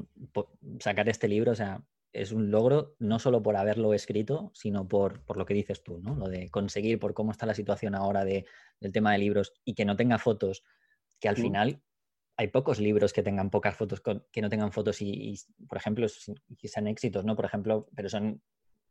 [0.79, 1.81] sacar este libro, o sea,
[2.15, 6.15] es un logro no solo por haberlo escrito, sino por, lo que dices tú, ¿no?
[6.15, 8.45] Lo de conseguir, por cómo está la situación ahora de,
[8.79, 10.63] del tema de libros y que no tenga fotos,
[11.19, 11.41] que al mm.
[11.41, 11.81] final
[12.37, 14.01] hay pocos libros que tengan pocas fotos,
[14.31, 15.35] que no tengan fotos y,
[15.67, 16.07] por ejemplo,
[16.57, 17.35] que sean éxitos, ¿no?
[17.35, 18.41] Por ejemplo, pero son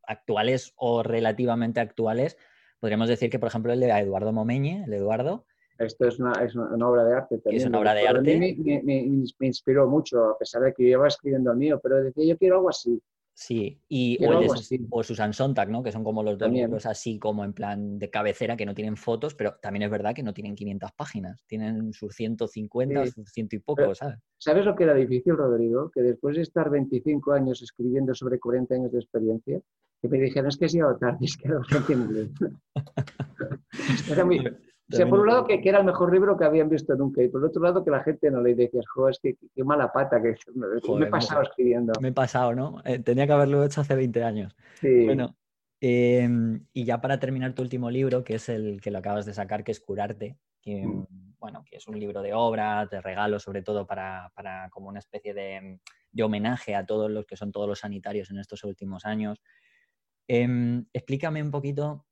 [0.07, 2.37] actuales o relativamente actuales.
[2.79, 5.47] Podríamos decir que, por ejemplo, el de Eduardo Momeñe, el de Eduardo,
[5.79, 7.63] esto es una, es una, obra de arte también.
[7.63, 8.57] Es una obra de arte.
[8.57, 12.25] Me, me, inspiró mucho, a pesar de que yo iba escribiendo el mío, pero decía,
[12.25, 13.03] yo quiero algo así.
[13.37, 14.17] Sí, y
[14.91, 15.83] o, Susan Sontag, ¿no?
[15.83, 18.97] Que son como los dos libros así como en plan de cabecera que no tienen
[18.97, 23.57] fotos, pero también es verdad que no tienen 500 páginas, tienen sus 150, sus ciento
[23.57, 24.21] y poco, ¿sabes?
[24.39, 25.91] ¿Sabes lo que era difícil, Rodrigo?
[25.93, 29.61] Que después de estar 25 años escribiendo sobre 40 años de experiencia,
[30.01, 32.31] que me dijeron, es que es ido tarde, es que en inglés.
[34.11, 34.39] era muy,
[34.93, 37.29] o sea, por un lado que, era el mejor libro que habían visto nunca y
[37.29, 40.21] por otro lado que la gente no le decía, joder, es que qué mala pata
[40.21, 41.93] que me he pasado escribiendo.
[42.01, 42.83] Me he pasado, ¿no?
[42.85, 44.55] Eh, tenía que haberlo hecho hace 20 años.
[44.75, 45.07] Sí.
[45.07, 45.37] Bueno,
[45.81, 49.33] em, y ya para terminar tu último libro, que es el que lo acabas de
[49.33, 51.07] sacar, que es Curarte, que, mm.
[51.39, 54.99] bueno, que es un libro de obras, de regalos, sobre todo para, para como una
[54.99, 55.81] especie de,
[56.13, 59.41] de, homenaje a todos los que son todos los sanitarios en estos últimos años.
[60.29, 62.05] Em, explícame un poquito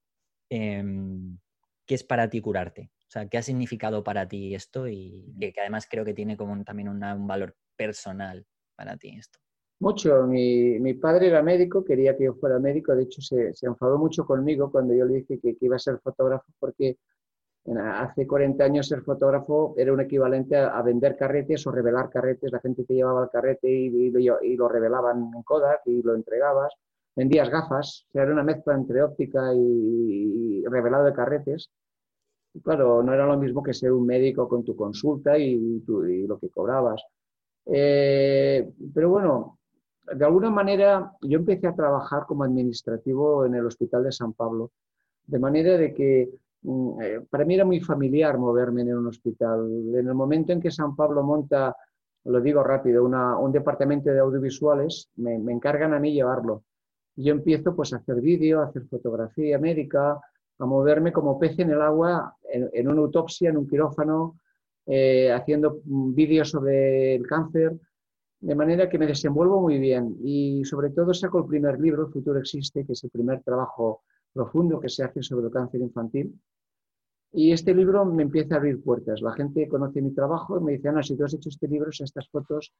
[0.50, 1.38] em,
[1.86, 2.90] ¿qué es para ti curarte?
[3.08, 4.88] O sea, ¿qué ha significado para ti esto?
[4.88, 9.38] Y que, además creo que tiene como también un valor personal para ti esto.
[9.82, 10.28] Mucho.
[10.28, 12.94] Mi, padre era médico, quería que yo fuera médico.
[12.94, 16.46] De hecho, se, enfadó mucho conmigo cuando yo le dije que, iba a ser fotógrafo
[16.60, 16.98] porque
[17.76, 22.52] hace 40 años ser fotógrafo era un equivalente a, vender carretes o revelar carretes.
[22.52, 24.10] La gente te llevaba el carrete y,
[24.56, 26.72] lo revelaban en Kodak y lo entregabas
[27.14, 31.70] vendías gafas, o sea, era una mezcla entre óptica y, revelado de carretes.
[32.54, 35.82] Y claro, no era lo mismo que ser un médico con tu consulta y,
[36.26, 37.02] lo que cobrabas.
[37.66, 39.58] Eh, pero bueno,
[40.12, 44.72] de alguna manera yo empecé a trabajar como administrativo en el Hospital de San Pablo,
[45.26, 46.30] de manera de que
[46.62, 49.70] mm, eh, para mí era muy familiar moverme en un hospital.
[49.94, 51.76] En el momento en que San Pablo monta,
[52.24, 56.64] lo digo rápido, un departamento de audiovisuales, me, me encargan a mí llevarlo
[57.16, 60.20] yo empiezo pues a hacer vídeo, a hacer fotografía médica,
[60.58, 64.38] a moverme como pez en el agua, en, una autopsia, en un quirófano,
[64.86, 67.78] eh, haciendo vídeos sobre el cáncer,
[68.40, 72.12] de manera que me desenvuelvo muy bien y sobre todo saco el primer libro, El
[72.12, 74.02] futuro existe, que es el primer trabajo
[74.32, 76.38] profundo que se hace sobre el cáncer infantil.
[77.34, 79.22] Y este libro me empieza a abrir puertas.
[79.22, 81.90] La gente conoce mi trabajo y me dice, Ana, si tú has hecho este libro,
[81.90, 82.72] estas fotos,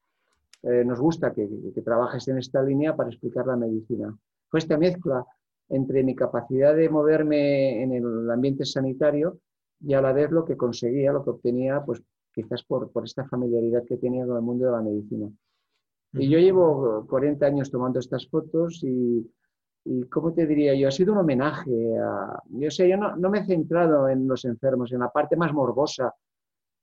[0.63, 1.47] eh, nos gusta que,
[1.83, 4.17] trabajes en esta línea para explicar la medicina.
[4.49, 5.25] Fue esta mezcla
[5.69, 9.39] entre mi capacidad de moverme en el ambiente sanitario
[9.81, 12.01] y a la vez lo que conseguía, lo que obtenía, pues
[12.33, 15.29] quizás por, por esta familiaridad que tenía con el mundo de la medicina.
[16.13, 19.29] Y yo llevo 40 años tomando estas fotos y,
[19.85, 20.87] y ¿cómo te diría yo?
[20.87, 22.41] Ha sido un homenaje a...
[22.49, 25.51] Yo sé, yo no, no, me he centrado en los enfermos, en la parte más
[25.53, 26.13] morbosa,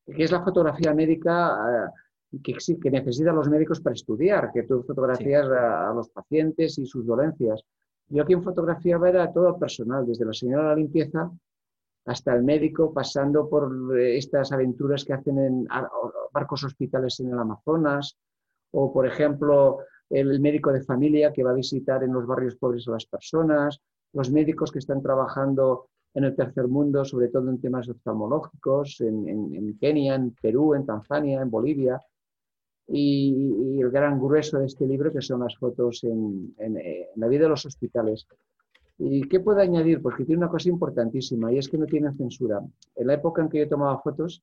[0.04, 1.90] que es la fotografía médica.
[2.42, 7.04] Que, que necesitan los médicos para estudiar, que tú fotografías a, los pacientes y sus
[7.04, 7.64] dolencias.
[8.08, 11.30] Yo aquí en fotografía era a todo el personal, desde la señora de la limpieza
[12.06, 15.68] hasta el médico, pasando por eh, estas aventuras que hacen en
[16.32, 18.16] barcos hospitales en el Amazonas,
[18.72, 22.86] o por ejemplo el médico de familia que va a visitar en los barrios pobres
[22.88, 23.80] a las personas,
[24.12, 29.28] los médicos que están trabajando en el tercer mundo, sobre todo en temas oftalmológicos, en,
[29.28, 32.00] en Kenia, en Perú, en Tanzania, en Bolivia,
[32.92, 36.54] y, el gran grueso de este libro, que son las fotos en,
[37.16, 38.26] la vida de los hospitales.
[38.98, 40.02] ¿Y qué puedo añadir?
[40.02, 42.60] Pues que tiene una cosa importantísima y es que no tiene censura.
[42.96, 44.42] En la época en que yo tomaba fotos,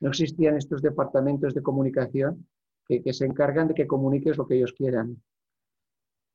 [0.00, 2.46] no existían estos departamentos de comunicación
[2.86, 5.20] que, se encargan de que comuniques lo que ellos quieran.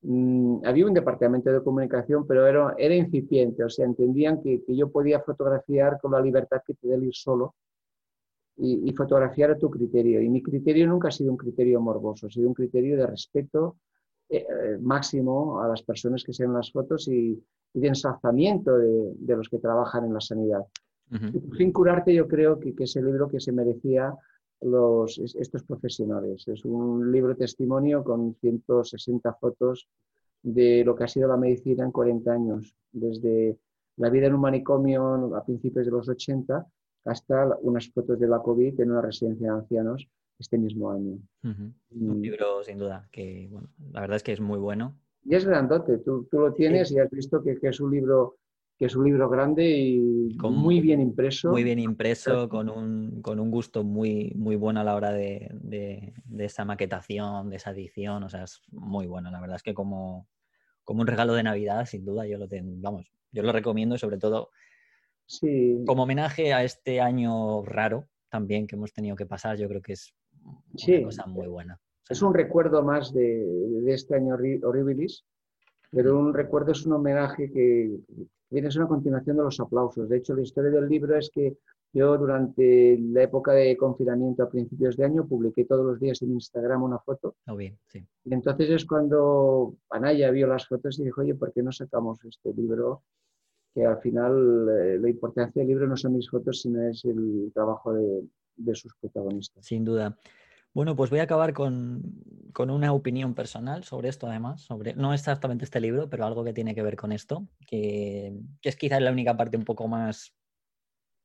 [0.02, 2.48] Mm, había un departamento de comunicación, pero
[2.78, 6.96] era, incipiente, o sea, entendían que, yo podía fotografiar con la libertad que te da
[6.96, 7.54] el ir solo
[8.62, 10.22] y, fotografiar a tu criterio.
[10.22, 13.78] Y mi criterio nunca ha sido un criterio morboso, ha sido un criterio de respeto
[14.30, 17.44] eh, eh, máximo a las personas que sean las fotos y,
[17.74, 20.66] y de ensalzamiento de, los que trabajan en la sanidad.
[21.58, 24.16] Sin curarte, yo creo que, que, es el libro que se merecía
[24.62, 26.48] los, estos profesionales.
[26.48, 29.90] Es un libro testimonio con 160 fotos
[30.42, 33.58] de lo que ha sido la medicina en 40 años, desde
[33.98, 36.66] la vida en un manicomio a principios de los 80
[37.06, 40.08] hasta unas fotos de la COVID en una residencia de ancianos
[40.40, 41.20] este mismo año.
[41.44, 44.98] Un libro, sin duda, que bueno, la verdad es que es muy bueno.
[45.24, 48.38] Y es grandote, tú, tú lo tienes y has visto que, que, es un libro
[48.82, 51.52] que es un libro grande y muy bien impreso.
[51.52, 55.52] Muy bien impreso, con un, con un gusto muy, muy bueno a la hora de,
[55.54, 59.76] de, esa maquetación, de esa edición, o sea, es muy bueno, la verdad es que
[59.76, 60.28] como,
[60.84, 64.18] como un regalo de Navidad, sin duda, yo lo tengo, vamos, yo lo recomiendo sobre
[64.18, 64.50] todo
[65.40, 65.84] sí.
[65.86, 69.94] como homenaje a este año raro también que hemos tenido que pasar, yo creo que
[69.94, 70.14] es
[70.88, 71.80] una cosa muy buena.
[72.10, 75.26] Es un recuerdo más de, este año horribilis,
[75.92, 78.00] pero un recuerdo es un homenaje que
[78.50, 80.10] viene a ser una continuación de los aplausos.
[80.10, 81.58] De hecho, la historia del libro es que
[81.94, 86.32] yo durante la época de confinamiento a principios de año publiqué todos los días en
[86.32, 87.36] Instagram una foto.
[87.48, 88.06] Oh, bien, sí.
[88.24, 92.24] Y entonces es cuando Anaya vio las fotos y dijo, oye, ¿por qué no sacamos
[92.24, 93.04] este libro?
[93.74, 97.52] Que al final eh, la importancia del libro no son mis fotos, sino es el
[97.54, 98.24] trabajo de,
[98.56, 99.66] de sus protagonistas.
[99.66, 100.18] Sin duda.
[100.74, 102.24] Bueno, pues voy a acabar con,
[102.58, 106.74] una opinión personal sobre esto, además, sobre no exactamente este libro, pero algo que tiene
[106.74, 110.34] que ver con esto, que, es quizás la única parte un poco más,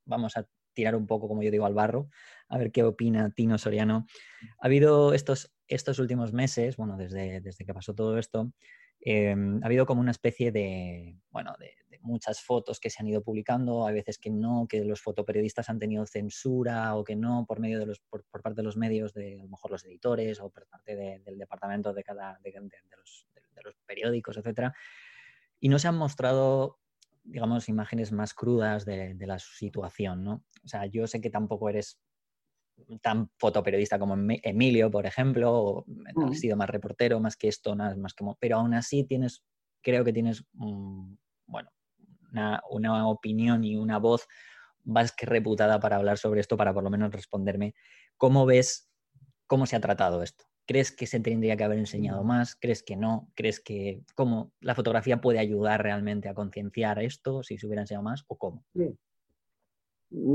[0.04, 2.08] vamos a tirar un poco, como yo digo, al barro,
[2.48, 4.06] a ver qué opina Tino Soriano.
[4.58, 8.50] Ha habido estos, estos últimos meses, bueno, desde, desde que pasó todo esto,
[9.00, 13.22] Em, ha habido como una especie de, bueno, de, muchas fotos que se han ido
[13.22, 17.60] publicando, hay veces que no, que los fotoperiodistas han tenido censura o que no por
[17.60, 20.50] medio de los, por, parte de los medios, de a lo mejor los editores o
[20.50, 22.52] por parte del departamento de cada, de,
[22.96, 24.74] los, de los periódicos, etcétera,
[25.60, 26.78] y no se han mostrado
[27.24, 30.44] digamos, imágenes más crudas de, de, la situación, ¿no?
[30.64, 31.98] O sea, yo sé que tampoco eres
[33.00, 35.86] tan fotoperiodista como Emilio, por ejemplo, o
[36.30, 39.42] ha sido más reportero, más que esto, más, más como, pero aún así tienes,
[39.82, 41.70] creo que tienes, bueno,
[42.36, 44.26] una, una, opinión y una voz
[44.84, 47.74] más que reputada para hablar sobre esto, para por lo menos responderme.
[48.16, 48.88] ¿Cómo ves
[49.46, 50.44] cómo se ha tratado esto?
[50.66, 52.56] ¿Crees que se tendría que haber enseñado más?
[52.56, 53.30] ¿Crees que no?
[53.34, 58.02] ¿Crees que cómo la fotografía puede ayudar realmente a concienciar esto si se hubiera enseñado
[58.02, 58.64] más o cómo?
[58.74, 58.96] Sí.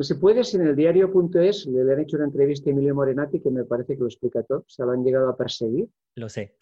[0.02, 3.49] Se puede, si en el diario.es le han hecho una entrevista a Emilio Morenati que
[3.49, 4.66] me parece que lo explica todo.
[4.68, 5.89] Se lo han llegado a perseguir.
[6.16, 6.56] Lo sé.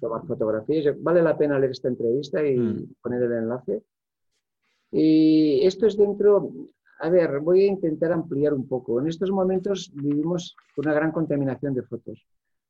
[0.00, 0.94] Tomar fotografías.
[1.02, 2.94] Vale la pena leer esta entrevista y mm.
[3.02, 3.82] poner el enlace.
[4.90, 6.50] Y esto es dentro.
[7.00, 9.00] A ver, voy a intentar ampliar un poco.
[9.00, 12.26] En estos momentos vivimos una gran contaminación de fotos.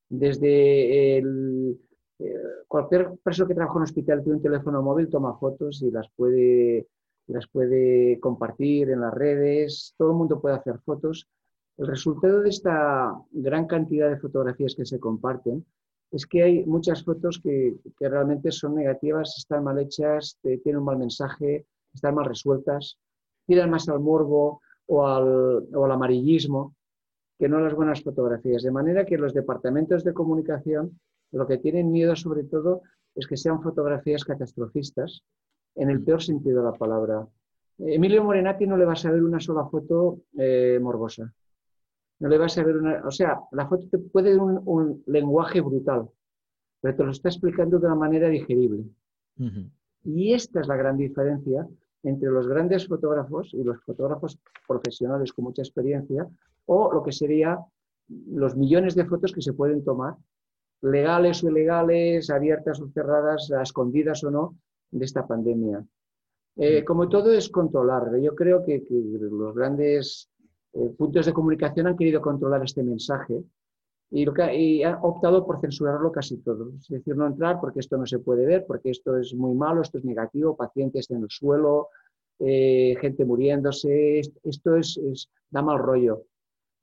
[0.09, 1.81] Desde el,
[2.19, 2.35] eh,
[2.69, 6.09] cualquier persona que trabaja en un hospital tiene un teléfono móvil, toma fotos y las
[6.17, 6.87] puede
[7.31, 11.29] las puede compartir en las redes, todo el mundo puede hacer fotos.
[11.77, 15.65] El resultado de esta gran cantidad de fotografías que se comparten
[16.11, 20.99] es que hay muchas fotos que, realmente son negativas, están mal hechas, tienen un mal
[20.99, 22.99] mensaje, están mal resueltas,
[23.47, 26.75] tiran más al morbo o al, o al amarillismo
[27.39, 28.63] que no las buenas fotografías.
[28.63, 31.01] De manera que los departamentos de comunicación
[31.33, 32.83] lo que tienen miedo sobre todo
[33.15, 35.23] es que sean fotografías catastrofistas
[35.77, 36.05] en el mm.
[36.05, 37.27] peor sentido de la palabra.
[37.79, 41.33] Emilio Morenati no le va a saber una sola foto eh, morbosa.
[42.19, 43.03] No le va a saber una.
[43.07, 46.09] O sea, la foto te puede dar un, lenguaje brutal,
[46.81, 48.85] pero te lo está explicando de una manera digerible.
[50.05, 51.67] Y esta es la gran diferencia
[52.03, 56.29] entre los grandes fotógrafos y los fotógrafos profesionales con mucha experiencia,
[56.67, 57.59] o lo que sería
[58.09, 60.17] los millones de fotos que se pueden tomar,
[60.83, 64.57] legales o ilegales, abiertas o cerradas, escondidas o no,
[64.91, 65.85] de esta pandemia.
[66.57, 68.17] Eh, como todo es controlar.
[68.21, 70.31] Yo creo que, los grandes
[70.73, 73.43] eh, puntos de comunicación han querido controlar este mensaje
[74.11, 76.73] y, lo que, optado por censurarlo casi todo.
[76.81, 79.83] Es decir, no entrar porque esto no se puede ver, porque esto es muy malo,
[79.83, 81.89] esto es negativo, pacientes en el suelo,
[82.41, 86.25] eh, gente muriéndose, esto es, da mal rollo.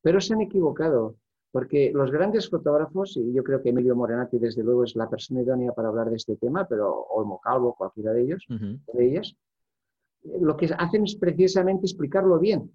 [0.01, 1.15] Pero se han equivocado,
[1.51, 5.41] Porque los grandes fotógrafos, y yo creo que Emilio Morenati desde luego es la persona
[5.41, 9.35] idónea para hablar de este tema, pero Olmo Calvo, cualquiera de ellos, de ellas,
[10.23, 12.71] lo que hacen es precisamente explicarlo bien.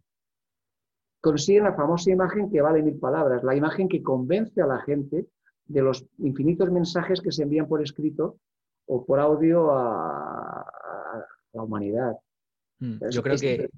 [1.22, 5.26] Consiguen la famosa imagen que vale mil palabras, la imagen que convence a la gente
[5.66, 8.40] de los infinitos mensajes que se envían por escrito
[8.86, 10.66] o por audio a,
[11.52, 12.16] la humanidad.
[12.80, 13.70] Mm, yo creo que,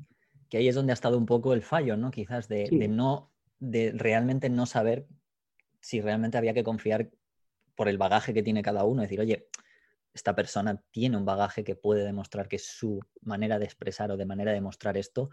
[0.49, 2.11] que, ahí es donde ha estado un poco el fallo, ¿no?
[2.11, 5.07] Quizás de, de no de realmente no saber
[5.81, 7.11] si realmente había que confiar
[7.77, 9.49] por el bagaje que tiene cada uno, decir, oye,
[10.15, 14.25] esta persona tiene un bagaje que puede demostrar que su manera de expresar o de
[14.25, 15.29] manera de mostrar esto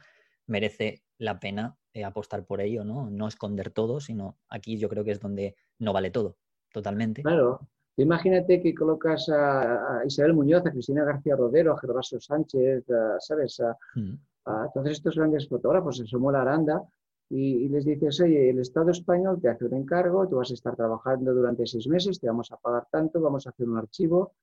[0.52, 3.10] merece la pena eh, apostar por ello, ¿no?
[3.10, 6.38] No esconder todo, sino aquí yo creo que es donde no vale todo,
[6.72, 7.24] totalmente.
[7.24, 7.62] Claro.
[7.98, 12.86] Imagínate que colocas a, Isabel Muñoz, a Cristina García Rodero, a Gervasio Sánchez,
[13.20, 13.62] ¿sabes?
[13.96, 14.14] Mm.
[14.46, 16.82] A, todos estos grandes fotógrafos, a Samuel Aranda,
[17.30, 20.76] y, les dices, oye, el Estado español te hace un encargo, tú vas a estar
[20.76, 24.34] trabajando durante seis meses, te vamos a pagar tanto, vamos a hacer un archivo,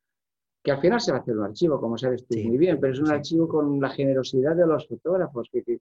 [0.63, 2.93] que al final se va a hacer un archivo, como sabes tú muy bien, pero
[2.93, 5.49] es un archivo con la generosidad de los fotógrafos.
[5.53, 5.81] Que,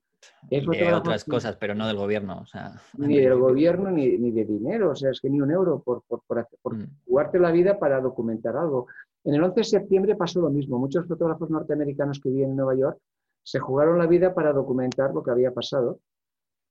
[0.49, 2.39] es de otras cosas, pero no del gobierno.
[2.41, 5.51] O sea, ni del gobierno ni, ni, de dinero, o sea, es que ni un
[5.51, 6.87] euro por, por, por, mm.
[7.05, 8.87] jugarte la vida para documentar algo.
[9.23, 10.77] En el 11 de septiembre pasó lo mismo.
[10.79, 12.97] Muchos fotógrafos norteamericanos que viven en Nueva York
[13.43, 15.99] se jugaron la vida para documentar lo que había pasado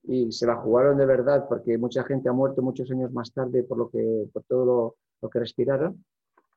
[0.07, 3.63] y se la jugaron de verdad porque mucha gente ha muerto muchos años más tarde
[3.65, 6.05] por, lo que, por todo lo, que respiraron.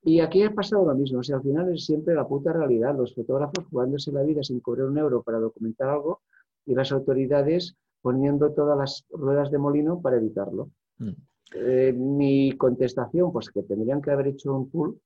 [0.03, 2.95] Y aquí ha pasado lo mismo, o sea, al final es siempre la puta realidad,
[2.95, 6.21] los fotógrafos jugándose la vida sin cobrar un euro para documentar algo
[6.65, 10.69] y las autoridades poniendo todas las ruedas de molino para evitarlo.
[10.99, 11.09] Mm.
[11.55, 14.99] Eh, mi contestación, pues que tendrían que haber hecho un pool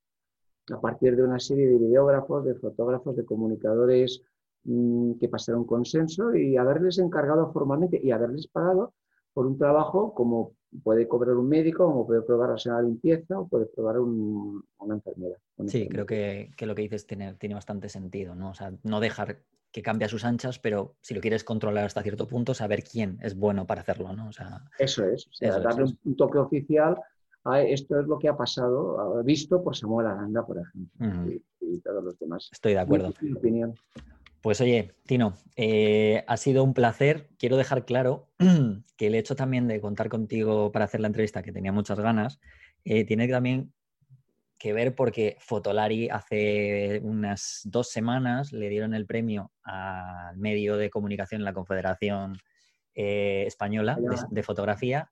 [0.72, 4.22] a partir de una serie de videógrafos, de fotógrafos, de comunicadores,
[4.66, 8.94] Mm, que pasaron consenso y haberles encargado formalmente y haberles pagado
[9.34, 13.66] por un trabajo como puede cobrar un médico, como puede probar la limpieza o puede
[13.66, 15.38] probar una enfermera.
[15.68, 18.52] sí, creo que, lo que dices tiene, tiene bastante sentido, ¿no?
[18.52, 19.40] O sea, no dejar
[19.72, 23.18] que cambie a sus anchas, pero si lo quieres controlar hasta cierto punto, saber quién
[23.22, 24.28] es bueno para hacerlo, ¿no?
[24.28, 26.98] O sea, eso es, darle un toque oficial
[27.46, 32.04] a esto es lo que ha pasado, visto por Samuel Aranda, por ejemplo, y, todos
[32.04, 32.50] los demás.
[32.52, 33.14] Estoy de acuerdo.
[33.36, 33.74] opinión.
[34.44, 37.30] Pues oye, Tino, eh, ha sido un placer.
[37.40, 38.28] Quiero dejar claro
[38.98, 42.42] que el hecho también de contar contigo para hacer la entrevista, que tenía muchas ganas,
[42.84, 43.74] eh, tiene también
[44.60, 50.90] que ver porque Fotolari hace unas dos semanas le dieron el premio al medio de
[50.90, 52.38] comunicación en la Confederación
[52.96, 53.98] eh, Española
[54.30, 55.10] de, Fotografía,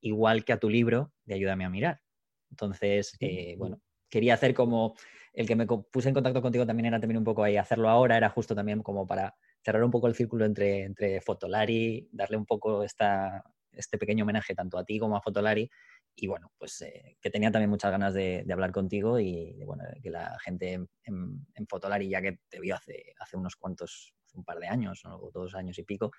[0.00, 2.00] igual que a tu libro de Ayúdame a mirar.
[2.48, 3.12] Entonces,
[3.58, 4.94] bueno, quería hacer como
[5.32, 8.16] el que me puse en contacto contigo también era también un poco ahí, hacerlo ahora
[8.16, 12.46] era justo también como para cerrar un poco el círculo entre, entre Fotolari, darle un
[12.46, 15.70] poco esta, este pequeño homenaje tanto a ti como a Fotolari.
[16.16, 20.10] Y bueno, pues eh, que tenía también muchas ganas de, hablar contigo y bueno, que
[20.10, 24.66] la gente en, Fotolari, ya que te vio hace, hace unos cuantos, un par de
[24.66, 26.10] años o dos años y pico,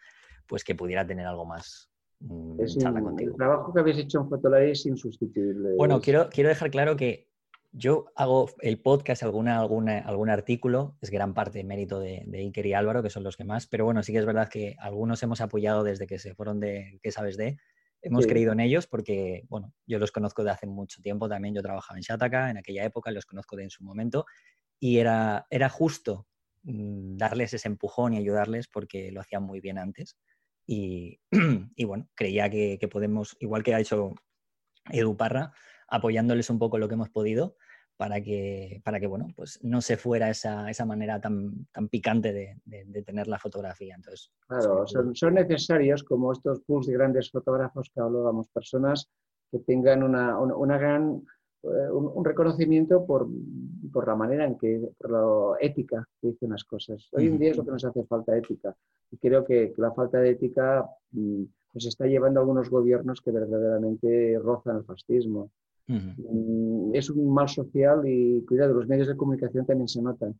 [0.47, 4.85] pues que pudiera tener algo más, mm, El trabajo que habéis hecho en Fotolari es
[4.85, 5.75] insustituible.
[5.75, 7.28] Bueno, quiero, quiero dejar claro que
[7.71, 12.65] yo hago el podcast, alguna, alguna, algún artículo, es gran parte de mérito de, Iker
[12.65, 15.21] y Álvaro, que son los que más, pero bueno, sí que es verdad que algunos
[15.21, 17.57] hemos apoyado desde que se fueron de ¿Qué sabes de?
[18.01, 21.61] Hemos creído en ellos porque, bueno, yo los conozco de hace mucho tiempo también, yo
[21.61, 24.25] trabajaba en Shataka en aquella época, los conozco de en su momento,
[24.79, 26.25] y era, era justo
[26.63, 30.17] mm, darles ese empujón y ayudarles porque lo hacían muy bien antes.
[30.65, 31.19] Y,
[31.75, 34.15] y bueno, creía que, que podemos, igual que ha hecho
[34.89, 35.51] Edu Parra,
[35.89, 37.55] apoyándoles un poco lo que hemos podido
[37.99, 42.31] para que, para que bueno, pues no se fuera esa, esa manera tan, tan picante
[42.31, 43.93] de, de, tener la fotografía.
[43.93, 49.09] Entonces, claro, son, son, necesarios como estos pools de grandes fotógrafos que hablábamos, personas
[49.51, 51.23] que tengan una, una, gran,
[51.63, 53.27] eh, un, reconocimiento por,
[53.91, 57.09] por, la manera en que, por la ética que dicen las cosas.
[57.11, 58.75] Hoy en día es lo que nos hace falta ética.
[59.11, 63.31] Y creo que, la falta de ética mm, pues está llevando a algunos gobiernos que
[63.31, 65.51] verdaderamente rozan el fascismo.
[65.89, 70.39] Mm, es un mal social y cuidado, los medios de comunicación también se notan.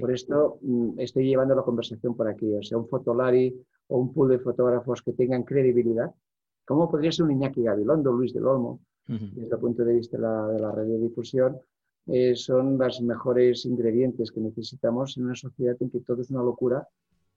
[0.00, 3.54] Por esto mm, estoy llevando la conversación por aquí, o sea, un fotolari
[3.88, 6.14] o un pool de fotógrafos que tengan credibilidad,
[6.64, 10.22] como podría ser un Iñaki Gabilondo, Luis del Olmo, desde el punto de vista de
[10.22, 11.58] la, de la radiodifusión,
[12.06, 16.42] eh, son los mejores ingredientes que necesitamos en una sociedad en que todo es una
[16.42, 16.88] locura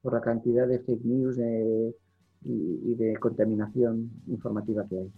[0.01, 1.38] por la cantidad de fake news
[2.45, 5.12] y de contaminación informativa que hay.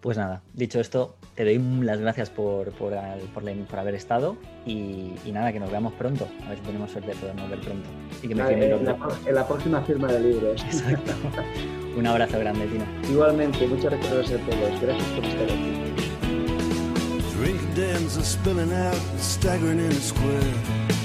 [0.00, 5.58] Pues nada, dicho esto, te doy las gracias por, por, haber estado y, nada, que
[5.58, 6.28] nos veamos pronto.
[6.46, 7.88] A ver si tenemos suerte de podernos ver pronto.
[8.22, 8.96] Y que me en, la,
[9.26, 10.62] en la próxima firma de libros.
[10.64, 11.12] Exacto.
[11.96, 12.84] Un abrazo grande, Tino.
[13.10, 14.80] Igualmente, muchas gracias a todos.
[14.80, 15.88] Gracias por estar aquí.
[17.36, 20.54] Drink dens are spilling out, staggering in the square.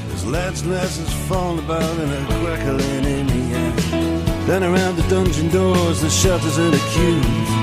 [0.10, 3.72] There's lads, glasses falling about and a crackling in the air.
[4.46, 7.63] Then around the dungeon doors, the shelters and the queues.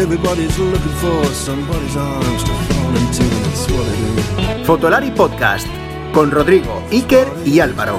[0.00, 3.24] Everybody's looking for somebody's arms to fall into.
[3.24, 4.66] That's what it is.
[4.66, 5.66] Fotolari Podcast
[6.12, 7.98] con Rodrigo, Iker y Álvaro.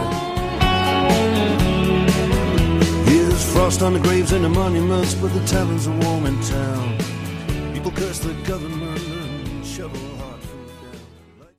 [3.05, 6.97] Here's frost on the graves and the monuments, but the taverns are warm in town.
[7.73, 8.88] People curse the government.